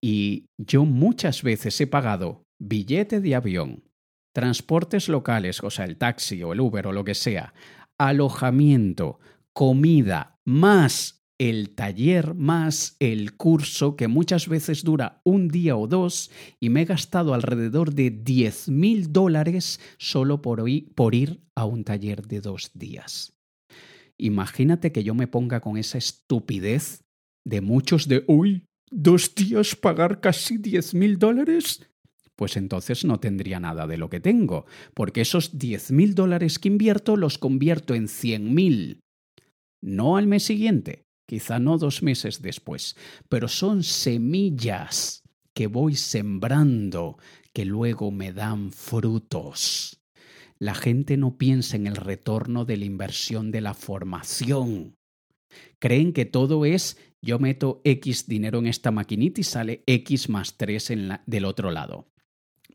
y 0.00 0.46
yo 0.56 0.84
muchas 0.84 1.42
veces 1.42 1.80
he 1.80 1.88
pagado 1.88 2.44
billete 2.60 3.20
de 3.20 3.34
avión, 3.34 3.82
transportes 4.32 5.08
locales, 5.08 5.60
o 5.62 5.70
sea, 5.70 5.86
el 5.86 5.96
taxi 5.96 6.40
o 6.44 6.52
el 6.52 6.60
Uber 6.60 6.86
o 6.86 6.92
lo 6.92 7.04
que 7.04 7.16
sea, 7.16 7.52
alojamiento, 7.98 9.18
comida, 9.52 10.38
más 10.44 11.24
el 11.38 11.74
taller, 11.74 12.34
más 12.34 12.94
el 13.00 13.36
curso, 13.36 13.96
que 13.96 14.06
muchas 14.06 14.46
veces 14.46 14.84
dura 14.84 15.20
un 15.24 15.48
día 15.48 15.76
o 15.76 15.88
dos, 15.88 16.30
y 16.60 16.68
me 16.70 16.82
he 16.82 16.84
gastado 16.84 17.34
alrededor 17.34 17.92
de 17.92 18.10
10 18.10 18.68
mil 18.68 19.12
dólares 19.12 19.80
solo 19.98 20.42
por, 20.42 20.62
por 20.94 21.14
ir 21.16 21.42
a 21.56 21.64
un 21.64 21.82
taller 21.82 22.24
de 22.28 22.40
dos 22.40 22.70
días. 22.74 23.33
Imagínate 24.18 24.92
que 24.92 25.04
yo 25.04 25.14
me 25.14 25.26
ponga 25.26 25.60
con 25.60 25.76
esa 25.76 25.98
estupidez 25.98 27.04
de 27.44 27.60
muchos 27.60 28.08
de, 28.08 28.24
uy, 28.26 28.66
dos 28.90 29.34
días 29.34 29.74
pagar 29.74 30.20
casi 30.20 30.58
diez 30.58 30.94
mil 30.94 31.18
dólares. 31.18 31.88
Pues 32.36 32.56
entonces 32.56 33.04
no 33.04 33.20
tendría 33.20 33.60
nada 33.60 33.86
de 33.86 33.96
lo 33.96 34.08
que 34.08 34.20
tengo, 34.20 34.66
porque 34.94 35.20
esos 35.20 35.58
diez 35.58 35.90
mil 35.90 36.14
dólares 36.14 36.58
que 36.58 36.68
invierto 36.68 37.16
los 37.16 37.38
convierto 37.38 37.94
en 37.94 38.08
cien 38.08 38.54
mil. 38.54 39.00
No 39.80 40.16
al 40.16 40.26
mes 40.26 40.44
siguiente, 40.44 41.04
quizá 41.26 41.58
no 41.58 41.78
dos 41.78 42.02
meses 42.02 42.42
después, 42.42 42.96
pero 43.28 43.48
son 43.48 43.82
semillas 43.82 45.22
que 45.54 45.66
voy 45.68 45.94
sembrando 45.94 47.18
que 47.52 47.64
luego 47.64 48.10
me 48.10 48.32
dan 48.32 48.72
frutos 48.72 50.00
la 50.58 50.74
gente 50.74 51.16
no 51.16 51.36
piensa 51.36 51.76
en 51.76 51.86
el 51.86 51.96
retorno 51.96 52.64
de 52.64 52.76
la 52.76 52.84
inversión 52.84 53.50
de 53.50 53.60
la 53.60 53.74
formación. 53.74 54.94
Creen 55.78 56.12
que 56.12 56.24
todo 56.24 56.64
es 56.64 56.96
yo 57.22 57.38
meto 57.38 57.80
X 57.84 58.26
dinero 58.26 58.58
en 58.58 58.66
esta 58.66 58.90
maquinita 58.90 59.40
y 59.40 59.44
sale 59.44 59.82
X 59.86 60.28
más 60.28 60.56
3 60.56 60.92
del 61.24 61.44
otro 61.46 61.70
lado. 61.70 62.06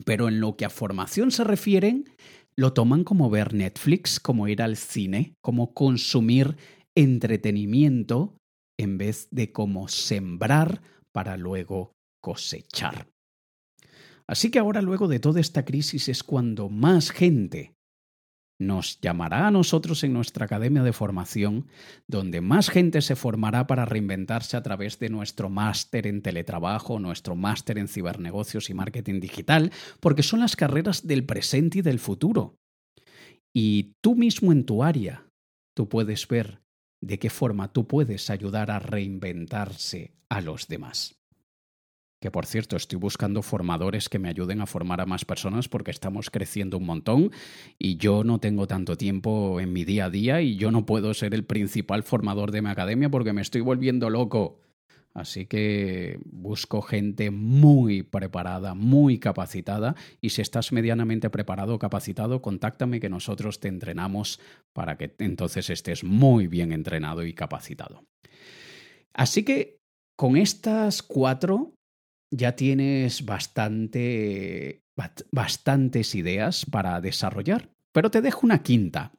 Pero 0.06 0.28
en 0.28 0.40
lo 0.40 0.56
que 0.56 0.66
a 0.66 0.70
formación 0.70 1.32
se 1.32 1.44
refieren, 1.44 2.10
lo 2.56 2.74
toman 2.74 3.04
como 3.04 3.30
ver 3.30 3.54
Netflix, 3.54 4.20
como 4.20 4.48
ir 4.48 4.62
al 4.62 4.76
cine, 4.76 5.36
como 5.42 5.74
consumir 5.74 6.58
entretenimiento, 6.96 8.38
en 8.78 8.98
vez 8.98 9.28
de 9.30 9.52
como 9.52 9.88
sembrar 9.88 10.82
para 11.12 11.38
luego 11.38 11.94
cosechar. 12.22 13.08
Así 14.30 14.52
que 14.52 14.60
ahora 14.60 14.84
luego 14.84 15.08
de 15.08 15.20
toda 15.20 15.42
esta 15.42 15.66
crisis 15.66 16.08
es 16.08 16.22
cuando 16.22 16.70
más 16.70 17.10
gente 17.10 17.74
nos 18.60 19.02
llamará 19.02 19.48
a 19.48 19.52
nosotros 19.52 20.04
en 20.04 20.14
nuestra 20.14 20.46
academia 20.46 20.84
de 20.84 20.94
formación, 20.94 21.66
donde 22.08 22.40
más 22.40 22.70
gente 22.70 23.02
se 23.02 23.16
formará 23.16 23.66
para 23.66 23.86
reinventarse 23.86 24.56
a 24.56 24.62
través 24.62 25.00
de 25.00 25.10
nuestro 25.10 25.50
máster 25.50 26.06
en 26.06 26.22
teletrabajo, 26.22 27.00
nuestro 27.00 27.36
máster 27.36 27.80
en 27.80 27.88
cibernegocios 27.88 28.70
y 28.70 28.76
marketing 28.76 29.20
digital, 29.20 29.72
porque 30.00 30.22
son 30.22 30.42
las 30.42 30.56
carreras 30.56 31.08
del 31.08 31.26
presente 31.26 31.80
y 31.80 31.82
del 31.82 31.98
futuro. 31.98 32.60
Y 33.52 33.96
tú 34.00 34.14
mismo 34.14 34.52
en 34.52 34.64
tu 34.64 34.84
área, 34.84 35.26
tú 35.76 35.90
puedes 35.90 36.28
ver 36.28 36.62
de 37.02 37.18
qué 37.18 37.32
forma 37.32 37.74
tú 37.74 37.88
puedes 37.88 38.30
ayudar 38.30 38.70
a 38.70 38.78
reinventarse 38.78 40.14
a 40.30 40.40
los 40.42 40.68
demás 40.68 41.19
que 42.20 42.32
por 42.32 42.46
cierto 42.46 42.76
estoy 42.76 43.00
buscando 43.00 43.42
formadores 43.42 44.10
que 44.10 44.20
me 44.20 44.30
ayuden 44.30 44.62
a 44.62 44.66
formar 44.66 45.02
a 45.02 45.06
más 45.06 45.26
personas 45.26 45.70
porque 45.70 45.92
estamos 45.92 46.30
creciendo 46.30 46.78
un 46.78 46.86
montón 46.86 47.32
y 47.78 47.98
yo 47.98 48.24
no 48.24 48.40
tengo 48.40 48.68
tanto 48.68 48.98
tiempo 48.98 49.60
en 49.60 49.72
mi 49.72 49.86
día 49.86 50.06
a 50.06 50.10
día 50.10 50.42
y 50.42 50.58
yo 50.58 50.72
no 50.72 50.86
puedo 50.86 51.14
ser 51.14 51.34
el 51.34 51.46
principal 51.46 52.04
formador 52.04 52.52
de 52.52 52.62
mi 52.62 52.70
academia 52.70 53.10
porque 53.10 53.34
me 53.34 53.42
estoy 53.42 53.62
volviendo 53.62 54.10
loco. 54.10 54.62
Así 55.14 55.48
que 55.48 56.20
busco 56.26 56.82
gente 56.82 57.32
muy 57.32 58.04
preparada, 58.04 58.76
muy 58.76 59.18
capacitada 59.18 59.96
y 60.22 60.30
si 60.30 60.42
estás 60.42 60.72
medianamente 60.72 61.32
preparado 61.32 61.76
o 61.76 61.80
capacitado, 61.80 62.42
contáctame 62.42 63.00
que 63.00 63.10
nosotros 63.10 63.60
te 63.60 63.70
entrenamos 63.70 64.40
para 64.72 64.98
que 64.98 65.16
entonces 65.18 65.72
estés 65.72 66.04
muy 66.04 66.48
bien 66.48 66.72
entrenado 66.72 67.26
y 67.26 67.34
capacitado. 67.34 68.04
Así 69.14 69.44
que 69.44 69.80
con 70.16 70.38
estas 70.38 71.02
cuatro 71.02 71.74
ya 72.32 72.56
tienes 72.56 73.26
bastante, 73.26 74.84
bastantes 75.32 76.16
ideas 76.16 76.66
para 76.66 77.02
desarrollar, 77.02 77.70
pero 77.92 78.12
te 78.12 78.22
dejo 78.22 78.42
una 78.44 78.64
quinta. 78.64 79.14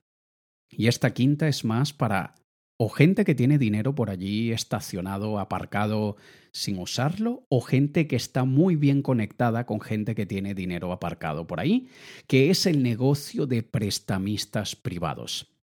Y 0.68 0.86
esta 0.86 1.12
quinta 1.12 1.48
es 1.48 1.64
más 1.64 1.92
para 1.92 2.34
o 2.82 2.88
gente 2.88 3.26
que 3.26 3.34
tiene 3.34 3.58
dinero 3.58 3.94
por 3.94 4.08
allí 4.08 4.52
estacionado, 4.52 5.38
aparcado 5.38 6.16
sin 6.50 6.78
usarlo, 6.78 7.44
o 7.50 7.60
gente 7.60 8.06
que 8.06 8.16
está 8.16 8.44
muy 8.44 8.74
bien 8.74 9.02
conectada 9.02 9.66
con 9.66 9.82
gente 9.82 10.14
que 10.14 10.24
tiene 10.24 10.54
dinero 10.54 10.90
aparcado 10.90 11.46
por 11.46 11.60
ahí, 11.60 11.88
que 12.26 12.48
es 12.48 12.64
el 12.64 12.82
negocio 12.82 13.46
de 13.46 13.62
prestamistas 13.62 14.76
privados. 14.76 15.59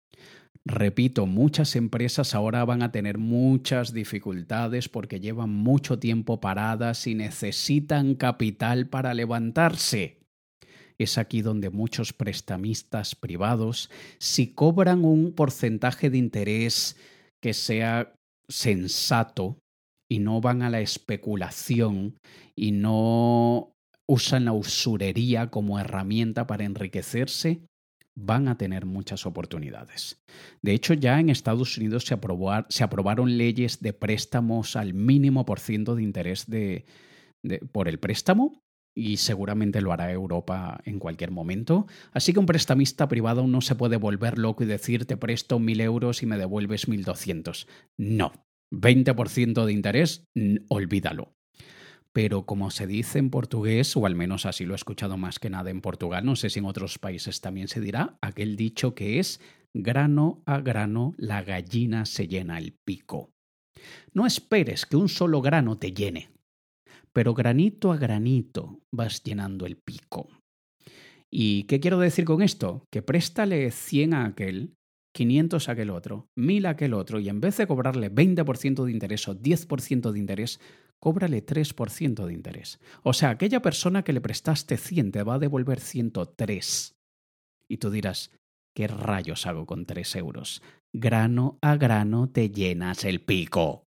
Repito, 0.66 1.26
muchas 1.26 1.76
empresas 1.76 2.36
ahora 2.36 2.64
van 2.66 2.84
a 2.84 2.92
tener 2.92 3.18
muchas 3.18 3.94
dificultades 3.94 4.90
porque 4.90 5.20
llevan 5.20 5.50
mucho 5.50 5.98
tiempo 5.98 6.40
paradas 6.40 7.08
y 7.08 7.16
necesitan 7.16 8.16
capital 8.16 8.88
para 8.88 9.14
levantarse. 9.14 10.20
Es 11.00 11.18
aquí 11.18 11.42
donde 11.42 11.72
muchos 11.72 12.14
prestamistas 12.14 13.16
privados, 13.16 13.90
si 14.20 14.54
cobran 14.54 15.04
un 15.04 15.34
porcentaje 15.34 16.12
de 16.12 16.20
interés 16.20 16.96
que 17.42 17.54
sea 17.54 18.14
sensato, 18.48 19.58
y 20.12 20.20
no 20.20 20.42
van 20.42 20.62
a 20.62 20.70
la 20.70 20.82
especulación 20.82 22.18
y 22.54 22.74
no 22.74 23.72
usan 24.10 24.44
la 24.44 24.52
usurería 24.52 25.50
como 25.50 25.80
herramienta 25.80 26.48
para 26.48 26.66
enriquecerse, 26.66 27.62
van 28.26 28.48
a 28.48 28.58
tener 28.58 28.86
muchas 28.86 29.26
oportunidades. 29.26 30.22
De 30.62 30.74
hecho, 30.74 30.94
ya 30.94 31.20
en 31.20 31.30
Estados 31.30 31.78
Unidos 31.78 32.06
se, 32.06 32.84
aprobaron 32.84 33.38
leyes 33.38 33.82
de 33.82 33.94
préstamos 33.94 34.76
al 34.76 34.94
mínimo 34.94 35.46
por 35.46 35.60
ciento 35.60 35.96
de 35.96 36.04
interés 36.04 36.46
de, 36.48 36.86
por 37.72 37.88
el 37.88 38.00
préstamo 38.00 38.64
y 38.94 39.18
seguramente 39.18 39.82
lo 39.82 39.94
hará 39.94 40.12
Europa 40.12 40.82
en 40.86 41.00
cualquier 41.00 41.32
momento. 41.32 41.88
Así 42.12 42.34
que 42.34 42.40
un 42.40 42.46
prestamista 42.46 43.08
privado 43.08 43.48
no 43.48 43.62
se 43.62 43.76
puede 43.76 43.98
volver 43.98 44.38
loco 44.38 44.64
y 44.64 44.68
decir 44.68 45.06
te 45.06 45.18
presto 45.18 45.60
mil 45.60 45.82
euros 45.82 46.24
y 46.24 46.26
me 46.26 46.38
devuelves 46.38 46.88
mil 46.88 47.04
doscientos. 47.04 47.68
No. 47.98 48.32
20% 48.72 49.66
de 49.66 49.74
interés, 49.74 50.24
olvídalo. 50.70 51.34
Pero 52.14 52.46
como 52.46 52.72
se 52.72 52.88
dice 52.88 53.20
en 53.20 53.30
portugués, 53.30 53.96
o 53.96 54.06
al 54.06 54.16
menos 54.16 54.46
así 54.46 54.66
lo 54.66 54.74
he 54.74 54.76
escuchado 54.76 55.18
más 55.18 55.40
que 55.40 55.50
nada 55.50 55.70
en 55.70 55.82
Portugal, 55.82 56.26
no 56.26 56.36
sé 56.36 56.50
si 56.50 56.60
en 56.60 56.66
otros 56.66 57.00
países 57.00 57.40
también 57.40 57.68
se 57.68 57.80
dirá, 57.80 58.18
aquel 58.22 58.58
dicho 58.58 58.96
que 58.96 59.20
es 59.20 59.40
grano 59.74 60.44
a 60.46 60.60
grano 60.60 61.14
la 61.18 61.42
gallina 61.44 62.06
se 62.06 62.28
llena 62.28 62.58
el 62.58 62.74
pico. 62.74 63.32
No 64.14 64.26
esperes 64.26 64.86
que 64.86 64.98
un 64.98 65.08
solo 65.08 65.42
grano 65.42 65.78
te 65.78 65.94
llene, 65.94 66.30
pero 67.14 67.34
granito 67.34 67.92
a 67.92 67.98
granito 67.98 68.82
vas 68.92 69.24
llenando 69.24 69.66
el 69.66 69.78
pico. 69.78 70.28
¿Y 71.30 71.64
qué 71.64 71.80
quiero 71.80 71.98
decir 71.98 72.26
con 72.26 72.42
esto? 72.42 72.86
Que 72.92 73.02
préstale 73.02 73.72
100 73.72 74.14
a 74.14 74.26
aquel 74.26 74.76
500 75.14 75.68
a 75.68 75.72
aquel 75.72 75.90
otro, 75.90 76.30
1000 76.36 76.66
a 76.66 76.70
aquel 76.72 76.94
otro, 76.94 77.20
y 77.20 77.30
en 77.30 77.42
vez 77.42 77.58
de 77.58 77.68
cobrarle 77.68 78.12
20% 78.12 78.86
de 78.86 78.92
interés 78.92 79.28
o 79.28 79.36
10% 79.36 80.12
de 80.12 80.20
interés, 80.20 80.60
cóbrale 81.02 81.46
3% 81.46 82.26
de 82.26 82.34
interés. 82.34 82.80
O 83.04 83.12
sea, 83.12 83.32
aquella 83.32 83.62
persona 83.62 84.04
que 84.04 84.14
le 84.14 84.22
prestaste 84.22 84.78
100 84.78 85.12
te 85.12 85.24
va 85.24 85.36
a 85.36 85.40
devolver 85.40 85.82
103. 85.82 86.96
Y 87.68 87.78
tú 87.78 87.90
dirás, 87.90 88.32
¿qué 88.74 88.88
rayos 88.88 89.48
hago 89.48 89.66
con 89.66 89.86
3 89.86 90.16
euros? 90.16 90.62
Grano 90.94 91.58
a 91.62 91.76
grano 91.76 92.30
te 92.30 92.50
llenas 92.50 93.04
el 93.04 93.22
pico. 93.22 93.86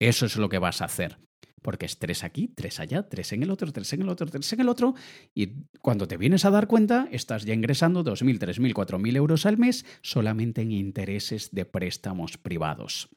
Eso 0.00 0.26
es 0.26 0.36
lo 0.36 0.48
que 0.48 0.58
vas 0.58 0.80
a 0.80 0.86
hacer 0.86 1.18
porque 1.62 1.86
es 1.86 1.98
tres 1.98 2.24
aquí, 2.24 2.48
tres 2.48 2.80
allá, 2.80 3.08
tres 3.08 3.32
en 3.32 3.42
el 3.42 3.50
otro, 3.50 3.72
tres 3.72 3.92
en 3.92 4.02
el 4.02 4.08
otro, 4.08 4.26
tres 4.26 4.52
en 4.52 4.60
el 4.60 4.68
otro, 4.68 4.94
y 5.34 5.66
cuando 5.80 6.08
te 6.08 6.16
vienes 6.16 6.44
a 6.44 6.50
dar 6.50 6.66
cuenta, 6.66 7.08
estás 7.10 7.44
ya 7.44 7.54
ingresando 7.54 8.02
2.000, 8.02 8.38
3.000, 8.38 8.72
4.000 8.72 9.16
euros 9.16 9.46
al 9.46 9.58
mes 9.58 9.84
solamente 10.02 10.62
en 10.62 10.72
intereses 10.72 11.50
de 11.52 11.64
préstamos 11.64 12.38
privados. 12.38 13.10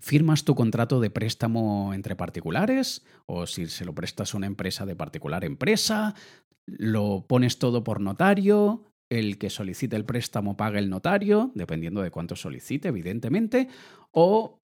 Firmas 0.00 0.44
tu 0.44 0.54
contrato 0.54 1.00
de 1.00 1.10
préstamo 1.10 1.92
entre 1.94 2.16
particulares 2.16 3.04
o 3.26 3.46
si 3.46 3.66
se 3.66 3.84
lo 3.84 3.94
prestas 3.94 4.34
a 4.34 4.38
una 4.38 4.46
empresa 4.46 4.86
de 4.86 4.96
particular 4.96 5.44
empresa, 5.44 6.14
lo 6.66 7.26
pones 7.26 7.58
todo 7.58 7.84
por 7.84 8.00
notario, 8.00 8.84
el 9.10 9.38
que 9.38 9.50
solicite 9.50 9.96
el 9.96 10.04
préstamo 10.04 10.56
paga 10.56 10.78
el 10.78 10.88
notario, 10.88 11.50
dependiendo 11.54 12.00
de 12.00 12.10
cuánto 12.10 12.36
solicite, 12.36 12.88
evidentemente, 12.88 13.68
o 14.12 14.60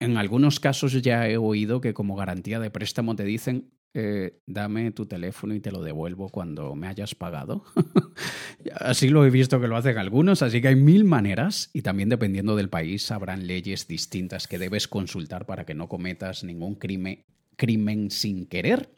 en 0.00 0.16
algunos 0.16 0.60
casos 0.60 1.00
ya 1.02 1.28
he 1.28 1.36
oído 1.36 1.80
que 1.80 1.94
como 1.94 2.16
garantía 2.16 2.60
de 2.60 2.70
préstamo 2.70 3.14
te 3.16 3.24
dicen, 3.24 3.72
eh, 3.94 4.40
dame 4.46 4.90
tu 4.92 5.04
teléfono 5.04 5.54
y 5.54 5.60
te 5.60 5.70
lo 5.70 5.82
devuelvo 5.82 6.30
cuando 6.30 6.74
me 6.74 6.86
hayas 6.86 7.14
pagado. 7.14 7.64
así 8.76 9.08
lo 9.08 9.26
he 9.26 9.30
visto 9.30 9.60
que 9.60 9.68
lo 9.68 9.76
hacen 9.76 9.98
algunos, 9.98 10.42
así 10.42 10.62
que 10.62 10.68
hay 10.68 10.76
mil 10.76 11.04
maneras 11.04 11.70
y 11.74 11.82
también 11.82 12.08
dependiendo 12.08 12.56
del 12.56 12.70
país 12.70 13.10
habrán 13.10 13.46
leyes 13.46 13.86
distintas 13.86 14.48
que 14.48 14.58
debes 14.58 14.88
consultar 14.88 15.44
para 15.44 15.66
que 15.66 15.74
no 15.74 15.88
cometas 15.88 16.42
ningún 16.42 16.76
crimen, 16.76 17.24
crimen 17.56 18.10
sin 18.10 18.46
querer. 18.46 18.90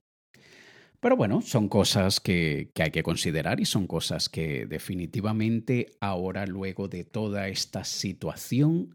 Pero 1.01 1.17
bueno, 1.17 1.43
son 1.43 1.69
cosas 1.69 2.21
que, 2.21 2.71
que 2.73 2.85
hay 2.85 2.91
que 2.91 3.03
considerar 3.03 3.61
y 3.61 3.67
son 3.67 3.87
cosas 3.87 4.29
que 4.29 4.65
definitivamente 4.65 5.89
ahora, 6.01 6.47
luego 6.47 6.89
de 6.89 7.05
toda 7.05 7.49
esta 7.49 7.85
situación, 7.85 8.95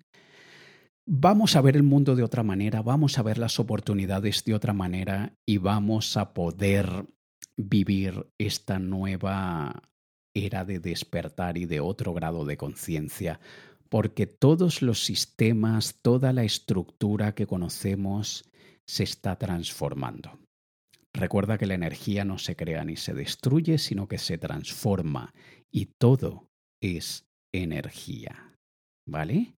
vamos 1.12 1.56
a 1.56 1.62
ver 1.62 1.76
el 1.76 1.82
mundo 1.82 2.15
de 2.15 2.22
otra 2.22 2.43
manera, 2.43 2.84
vamos 2.84 3.17
a 3.17 3.24
ver 3.24 3.39
las 3.39 3.60
oportunidades 3.60 4.43
de 4.45 4.54
otra 4.54 4.74
manera 4.74 5.34
y 5.43 5.58
vamos 5.58 6.15
a 6.17 6.34
poder 6.34 7.08
vivir 7.58 8.28
esta 8.38 8.78
nueva 8.78 9.89
era 10.36 10.65
de 10.65 10.80
despertar 10.80 11.58
y 11.58 11.65
de 11.65 11.80
otro 11.80 12.13
grado 12.13 12.45
de 12.45 12.58
conciencia, 12.58 13.39
porque 13.89 14.28
todos 14.28 14.84
los 14.84 15.04
sistemas, 15.04 16.00
toda 16.04 16.32
la 16.32 16.43
estructura 16.43 17.34
que 17.34 17.48
conocemos 17.48 18.48
se 18.86 19.04
está 19.04 19.36
transformando. 19.38 20.39
Recuerda 21.12 21.58
que 21.58 21.65
la 21.65 21.74
energía 21.74 22.24
no 22.24 22.38
se 22.38 22.56
crea 22.56 22.86
ni 22.86 22.95
se 22.95 23.15
destruye, 23.15 23.80
sino 23.80 24.08
que 24.08 24.19
se 24.19 24.38
transforma 24.38 25.34
y 25.72 25.88
todo 25.98 26.52
es 26.82 27.26
energía. 27.52 28.54
¿Vale? 29.08 29.56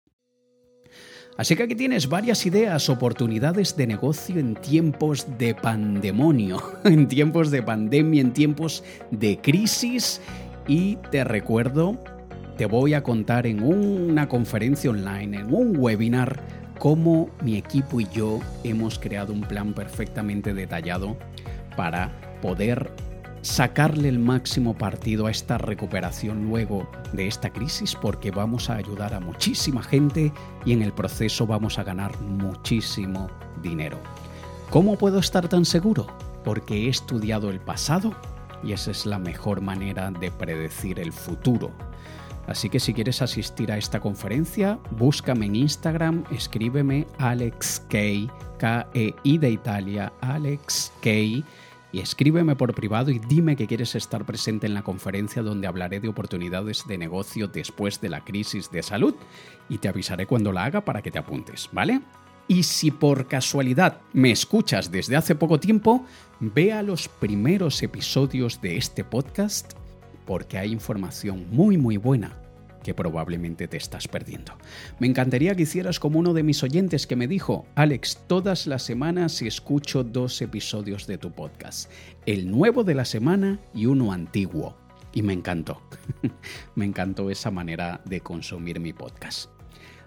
Así 1.38 1.56
que 1.56 1.63
aquí 1.63 1.75
tienes 1.75 2.10
varias 2.10 2.45
ideas, 2.45 2.89
oportunidades 2.89 3.75
de 3.75 3.88
negocio 3.88 4.39
en 4.39 4.56
tiempos 4.56 5.25
de 5.38 5.56
pandemonio, 5.56 6.62
en 6.84 7.08
tiempos 7.08 7.51
de 7.51 7.63
pandemia, 7.63 8.21
en 8.21 8.34
tiempos 8.34 8.84
de 9.10 9.39
crisis. 9.39 10.21
Y 10.67 10.97
te 11.10 11.23
recuerdo, 11.23 11.97
te 12.58 12.65
voy 12.65 12.93
a 12.93 13.01
contar 13.01 13.47
en 13.47 13.63
una 13.63 14.27
conferencia 14.27 14.91
online, 14.91 15.39
en 15.39 15.54
un 15.54 15.77
webinar, 15.77 16.39
cómo 16.77 17.30
mi 17.43 17.58
equipo 17.58 17.99
y 18.01 18.08
yo 18.13 18.39
hemos 18.63 18.99
creado 18.99 19.34
un 19.34 19.41
plan 19.41 19.73
perfectamente 19.73 20.54
detallado 20.54 21.17
para 21.75 22.12
poder 22.41 22.91
sacarle 23.41 24.10
el 24.10 24.19
máximo 24.19 24.77
partido 24.77 25.25
a 25.25 25.32
esta 25.32 25.58
recuperación 25.58 26.47
luego 26.47 26.89
de 27.13 27.27
esta 27.27 27.51
crisis 27.51 27.95
porque 27.95 28.32
vamos 28.32 28.69
a 28.69 28.75
ayudar 28.75 29.13
a 29.13 29.19
muchísima 29.19 29.82
gente 29.82 30.32
y 30.65 30.73
en 30.73 30.82
el 30.82 30.93
proceso 30.93 31.47
vamos 31.47 31.80
a 31.80 31.84
ganar 31.84 32.19
muchísimo 32.21 33.30
dinero. 33.62 33.97
¿Cómo 34.69 34.97
puedo 34.97 35.19
estar 35.19 35.47
tan 35.47 35.65
seguro? 35.65 36.08
Porque 36.43 36.86
he 36.86 36.89
estudiado 36.89 37.49
el 37.49 37.60
pasado 37.60 38.15
y 38.63 38.73
esa 38.73 38.91
es 38.91 39.06
la 39.06 39.19
mejor 39.19 39.62
manera 39.62 40.12
de 40.12 40.32
predecir 40.32 40.99
el 40.99 41.12
futuro. 41.12 41.71
Así 42.47 42.69
que 42.69 42.80
si 42.80 42.93
quieres 42.93 43.21
asistir 43.21 43.71
a 43.71 43.77
esta 43.77 43.99
conferencia, 43.99 44.80
búscame 44.91 45.45
en 45.45 45.56
Instagram, 45.56 46.23
escríbeme 46.32 47.08
Alex 47.17 47.86
K-E-I 47.89 49.38
de 49.38 49.49
Italia, 49.49 50.13
Alex 50.21 50.91
y 51.91 51.99
escríbeme 51.99 52.56
por 52.56 52.73
privado 52.73 53.12
y 53.12 53.19
dime 53.19 53.56
que 53.56 53.67
quieres 53.67 53.95
estar 53.95 54.25
presente 54.25 54.67
en 54.67 54.73
la 54.73 54.84
conferencia 54.84 55.41
donde 55.41 55.67
hablaré 55.67 55.99
de 55.99 56.08
oportunidades 56.08 56.86
de 56.88 56.97
negocio 56.97 57.47
después 57.47 57.99
de 58.01 58.10
la 58.10 58.23
crisis 58.23 58.71
de 58.71 58.84
salud 58.84 59.15
y 59.69 59.77
te 59.77 59.89
avisaré 59.89 60.25
cuando 60.25 60.51
la 60.51 60.65
haga 60.65 60.82
para 60.82 61.01
que 61.01 61.12
te 61.12 61.19
apuntes, 61.19 61.69
¿vale? 61.71 62.01
Y 62.47 62.63
si 62.63 62.91
por 62.91 63.27
casualidad 63.27 64.01
me 64.13 64.32
escuchas 64.32 64.91
desde 64.91 65.15
hace 65.15 65.36
poco 65.36 65.60
tiempo, 65.60 66.06
vea 66.39 66.82
los 66.82 67.08
primeros 67.08 67.82
episodios 67.84 68.62
de 68.62 68.77
este 68.77 69.04
podcast 69.04 69.73
porque 70.25 70.58
hay 70.58 70.71
información 70.71 71.47
muy 71.51 71.77
muy 71.77 71.97
buena 71.97 72.40
que 72.83 72.93
probablemente 72.93 73.67
te 73.67 73.77
estás 73.77 74.07
perdiendo. 74.07 74.53
Me 74.99 75.07
encantaría 75.07 75.55
que 75.55 75.63
hicieras 75.63 75.99
como 75.99 76.19
uno 76.19 76.33
de 76.33 76.43
mis 76.43 76.63
oyentes 76.63 77.07
que 77.07 77.15
me 77.15 77.27
dijo, 77.27 77.65
Alex, 77.75 78.23
todas 78.27 78.67
las 78.67 78.83
semanas 78.83 79.41
escucho 79.41 80.03
dos 80.03 80.41
episodios 80.41 81.07
de 81.07 81.17
tu 81.17 81.31
podcast, 81.31 81.91
el 82.25 82.49
nuevo 82.49 82.83
de 82.83 82.95
la 82.95 83.05
semana 83.05 83.59
y 83.73 83.85
uno 83.85 84.11
antiguo. 84.11 84.77
Y 85.13 85.23
me 85.23 85.33
encantó, 85.33 85.81
me 86.75 86.85
encantó 86.85 87.29
esa 87.29 87.51
manera 87.51 88.01
de 88.05 88.21
consumir 88.21 88.79
mi 88.79 88.93
podcast. 88.93 89.49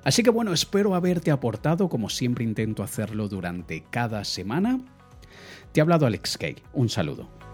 Así 0.03 0.23
que 0.23 0.31
bueno, 0.31 0.53
espero 0.53 0.95
haberte 0.95 1.31
aportado, 1.31 1.89
como 1.89 2.11
siempre 2.11 2.45
intento 2.45 2.83
hacerlo 2.83 3.29
durante 3.29 3.85
cada 3.91 4.25
semana. 4.25 4.81
Te 5.73 5.81
ha 5.81 5.83
hablado 5.83 6.07
Alex 6.07 6.39
Kay, 6.39 6.57
un 6.73 6.89
saludo. 6.89 7.44